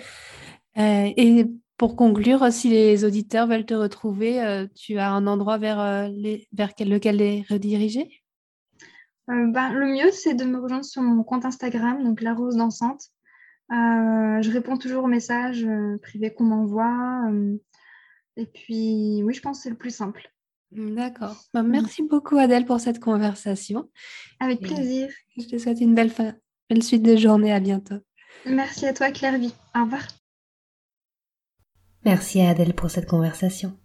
Euh, 0.78 1.12
et 1.18 1.48
pour 1.80 1.96
conclure, 1.96 2.52
si 2.52 2.70
les 2.70 3.06
auditeurs 3.06 3.48
veulent 3.48 3.65
te 3.65 3.74
retrouver, 3.74 4.44
euh, 4.44 4.68
tu 4.76 4.98
as 4.98 5.10
un 5.10 5.26
endroit 5.28 5.58
vers, 5.58 6.10
les, 6.10 6.46
vers 6.52 6.74
lequel 6.78 7.15
les 7.15 7.46
rediriger? 7.50 8.22
Ben, 9.28 9.72
Le 9.72 9.86
mieux, 9.86 10.12
c'est 10.12 10.34
de 10.34 10.44
me 10.44 10.60
rejoindre 10.60 10.84
sur 10.84 11.02
mon 11.02 11.24
compte 11.24 11.46
Instagram, 11.46 12.04
donc 12.04 12.22
La 12.22 12.34
Rose 12.34 12.58
Dansante. 12.58 13.02
je 13.70 14.52
réponds 14.52 14.78
toujours 14.78 15.06
aux 15.06 15.08
messages 15.08 15.65
privés 16.02 16.34
qu'on 16.34 16.44
m'envoie. 16.44 17.32
et 18.36 18.46
puis, 18.46 19.22
oui, 19.24 19.34
je 19.34 19.42
pense 19.42 19.60
que 19.60 19.63
c'est 19.63 19.70
le 19.70 19.78
plus 19.78 19.96
simple. 19.96 20.30
D'accord. 20.72 21.36
Bah, 21.54 21.63
merci 21.63 22.04
beaucoup 22.04 22.38
Adèle 22.38 22.65
pour 22.65 22.80
cette 22.80 23.00
conversation. 23.00 23.89
Avec 24.39 24.60
plaisir. 24.60 25.10
Je 25.38 25.46
te 25.46 25.58
souhaite 25.58 25.80
une 25.80 25.96
belle, 25.96 26.12
belle 26.70 26.84
suite 26.84 27.04
de 27.04 27.15
journée. 27.15 27.54
À 27.54 27.60
bientôt. 27.60 28.00
Merci 28.46 28.86
à 28.86 28.94
toi 28.94 29.12
Claire 29.12 29.39
Au 29.76 29.84
revoir. 29.84 30.19
Merci 32.12 32.41
à 32.41 32.50
Adèle 32.50 32.74
pour 32.74 32.89
cette 32.89 33.06
conversation. 33.06 33.78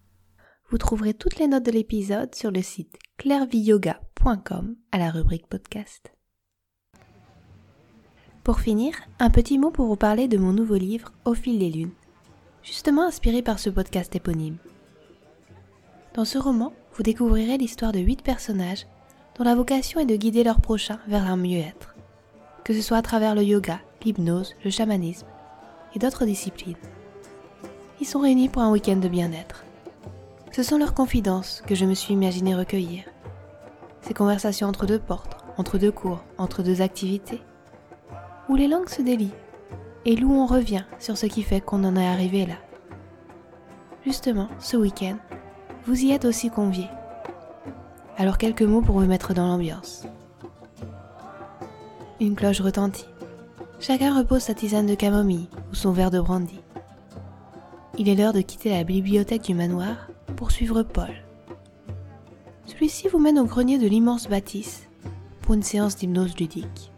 Vous 0.71 0.79
trouverez 0.79 1.13
toutes 1.13 1.39
les 1.39 1.47
notes 1.47 1.67
de 1.67 1.71
l'épisode 1.71 2.35
sur 2.35 2.51
le 2.51 2.63
site 2.63 2.97
clairviyoga.com 3.19 4.77
à 4.93 4.97
la 4.99 5.11
rubrique 5.11 5.47
podcast. 5.47 6.11
Pour 8.43 8.61
finir, 8.61 8.95
un 9.19 9.29
petit 9.29 9.59
mot 9.59 9.71
pour 9.71 9.85
vous 9.85 9.97
parler 9.97 10.27
de 10.27 10.39
mon 10.39 10.55
nouveau 10.55 10.77
livre 10.77 11.13
Au 11.27 11.35
fil 11.35 11.59
des 11.59 11.69
lunes, 11.69 11.91
justement 12.63 13.03
inspiré 13.03 13.43
par 13.43 13.59
ce 13.59 13.69
podcast 13.69 14.17
éponyme. 14.17 14.57
Dans 16.15 16.25
ce 16.25 16.39
roman, 16.39 16.73
vous 16.95 17.03
découvrirez 17.03 17.59
l'histoire 17.59 17.93
de 17.93 18.01
huit 18.01 18.23
personnages 18.23 18.87
dont 19.37 19.45
la 19.45 19.55
vocation 19.55 20.01
est 20.01 20.07
de 20.07 20.17
guider 20.17 20.45
leurs 20.45 20.63
prochains 20.63 21.01
vers 21.09 21.27
un 21.27 21.37
mieux-être, 21.37 21.95
que 22.65 22.73
ce 22.73 22.81
soit 22.81 22.97
à 22.97 23.03
travers 23.03 23.35
le 23.35 23.43
yoga, 23.43 23.81
l'hypnose, 24.03 24.55
le 24.65 24.71
chamanisme 24.71 25.27
et 25.95 25.99
d'autres 25.99 26.25
disciplines. 26.25 26.79
Ils 28.01 28.07
sont 28.07 28.21
réunis 28.21 28.49
pour 28.49 28.63
un 28.63 28.71
week-end 28.71 28.97
de 28.97 29.09
bien-être. 29.09 29.65
Ce 30.53 30.63
sont 30.63 30.79
leurs 30.79 30.95
confidences 30.95 31.63
que 31.67 31.75
je 31.75 31.85
me 31.85 31.95
suis 31.95 32.15
imaginé 32.15 32.55
recueillir. 32.55 33.05
Ces 34.03 34.15
conversations 34.15 34.69
entre 34.69 34.87
deux 34.87 34.99
portes, 34.99 35.37
entre 35.57 35.79
deux 35.79 35.93
cours, 35.93 36.23
entre 36.37 36.63
deux 36.63 36.83
activités, 36.83 37.41
où 38.49 38.57
les 38.57 38.69
langues 38.69 38.89
se 38.89 39.03
délient 39.03 39.35
et 40.05 40.23
où 40.23 40.33
on 40.33 40.47
revient 40.47 40.85
sur 40.99 41.17
ce 41.17 41.27
qui 41.27 41.43
fait 41.43 41.61
qu'on 41.61 41.85
en 41.85 41.97
est 41.97 42.07
arrivé 42.07 42.47
là. 42.47 42.57
Justement, 44.05 44.49
ce 44.59 44.77
week-end, 44.77 45.17
vous 45.87 46.05
y 46.05 46.11
êtes 46.11 46.25
aussi 46.25 46.51
conviés. 46.51 46.91
Alors 48.17 48.39
quelques 48.39 48.63
mots 48.63 48.83
pour 48.83 48.99
vous 48.99 49.07
mettre 49.07 49.35
dans 49.35 49.47
l'ambiance. 49.47 50.07
Une 52.21 52.35
cloche 52.35 52.61
retentit. 52.61 53.07
Chacun 53.81 54.17
repose 54.17 54.43
sa 54.43 54.55
tisane 54.55 54.87
de 54.87 54.95
camomille 54.95 55.49
ou 55.71 55.75
son 55.75 55.93
verre 55.93 56.11
de 56.11 56.21
brandy. 56.21 56.64
Il 57.97 58.09
est 58.09 58.17
l'heure 58.17 58.33
de 58.33 58.41
quitter 58.41 58.71
la 58.71 58.83
bibliothèque 58.83 59.45
du 59.45 59.55
manoir 59.55 60.09
pour 60.35 60.51
suivre 60.51 60.83
Paul. 60.83 61.13
Celui-ci 62.67 63.07
vous 63.07 63.21
mène 63.21 63.39
au 63.39 63.45
grenier 63.45 63.79
de 63.79 63.87
l'immense 63.87 64.29
bâtisse 64.29 64.89
pour 65.43 65.55
une 65.55 65.63
séance 65.63 65.95
d'hypnose 65.95 66.37
ludique. 66.37 66.91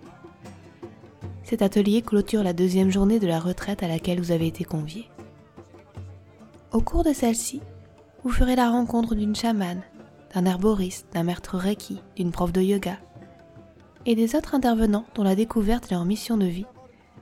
Cet 1.43 1.61
atelier 1.61 2.01
clôture 2.01 2.43
la 2.43 2.55
deuxième 2.55 2.91
journée 2.91 3.19
de 3.19 3.27
la 3.27 3.41
retraite 3.41 3.83
à 3.83 3.89
laquelle 3.89 4.21
vous 4.21 4.31
avez 4.31 4.47
été 4.47 4.65
conviés. 4.65 5.11
Au 6.73 6.81
cours 6.81 7.05
de 7.05 7.13
celle-ci, 7.13 7.61
vous 8.25 8.31
ferez 8.31 8.57
la 8.57 8.71
rencontre 8.71 9.15
d'une 9.15 9.37
chamane, 9.37 9.83
d'un 10.35 10.47
herboriste, 10.47 11.09
d'un 11.13 11.25
maître 11.25 11.59
reiki, 11.59 12.01
d'une 12.17 12.33
prof 12.33 12.55
de 12.55 12.63
yoga, 12.63 12.97
et 14.07 14.15
des 14.15 14.35
autres 14.35 14.55
intervenants 14.55 15.05
dont 15.15 15.25
la 15.25 15.37
découverte 15.37 15.91
de 15.91 15.95
leur 15.95 16.07
mission 16.07 16.39
de 16.39 16.47
vie 16.47 16.67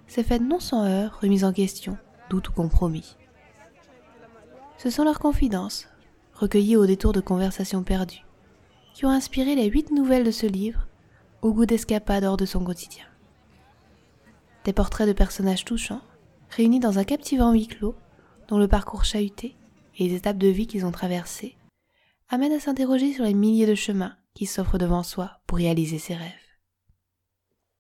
s'est 0.07 0.23
faite 0.23 0.43
non 0.43 0.61
sans 0.61 0.85
heurts, 0.85 1.19
remise 1.21 1.45
en 1.45 1.53
question, 1.53 1.99
doute 2.31 2.51
ou 2.51 2.53
compromis. 2.53 3.17
Ce 4.79 4.91
sont 4.91 5.05
leurs 5.05 5.19
confidences, 5.19 5.89
recueillies 6.35 6.77
au 6.77 6.87
détour 6.87 7.13
de 7.13 7.21
conversations 7.21 7.83
perdues, 7.83 8.25
qui 8.95 9.07
ont 9.07 9.11
inspiré 9.11 9.55
les 9.55 9.67
huit 9.67 9.91
nouvelles 9.91 10.25
de 10.25 10.31
ce 10.31 10.47
livre 10.47 10.87
au 11.43 11.53
goût 11.53 11.67
d'escapade 11.67 12.25
hors 12.25 12.37
de 12.37 12.47
son 12.47 12.65
quotidien. 12.65 13.05
Des 14.65 14.73
portraits 14.73 15.07
de 15.07 15.13
personnages 15.13 15.65
touchants, 15.65 16.03
réunis 16.51 16.81
dans 16.81 16.99
un 16.99 17.05
captivant 17.05 17.53
huis 17.53 17.67
clos, 17.67 17.95
dont 18.49 18.59
le 18.59 18.69
parcours 18.69 19.05
chahuté 19.05 19.57
et 19.97 20.09
les 20.09 20.15
étapes 20.15 20.39
de 20.39 20.49
vie 20.49 20.67
qu'ils 20.67 20.87
ont 20.87 20.93
traversées 20.93 21.57
amène 22.29 22.53
à 22.53 22.61
s'interroger 22.61 23.13
sur 23.13 23.25
les 23.25 23.35
milliers 23.35 23.67
de 23.67 23.75
chemins 23.75 24.17
qui 24.35 24.47
s'offrent 24.47 24.79
devant 24.79 25.03
soi 25.03 25.41
pour 25.47 25.59
réaliser 25.59 25.99
ses 25.99 26.15
rêves. 26.15 26.44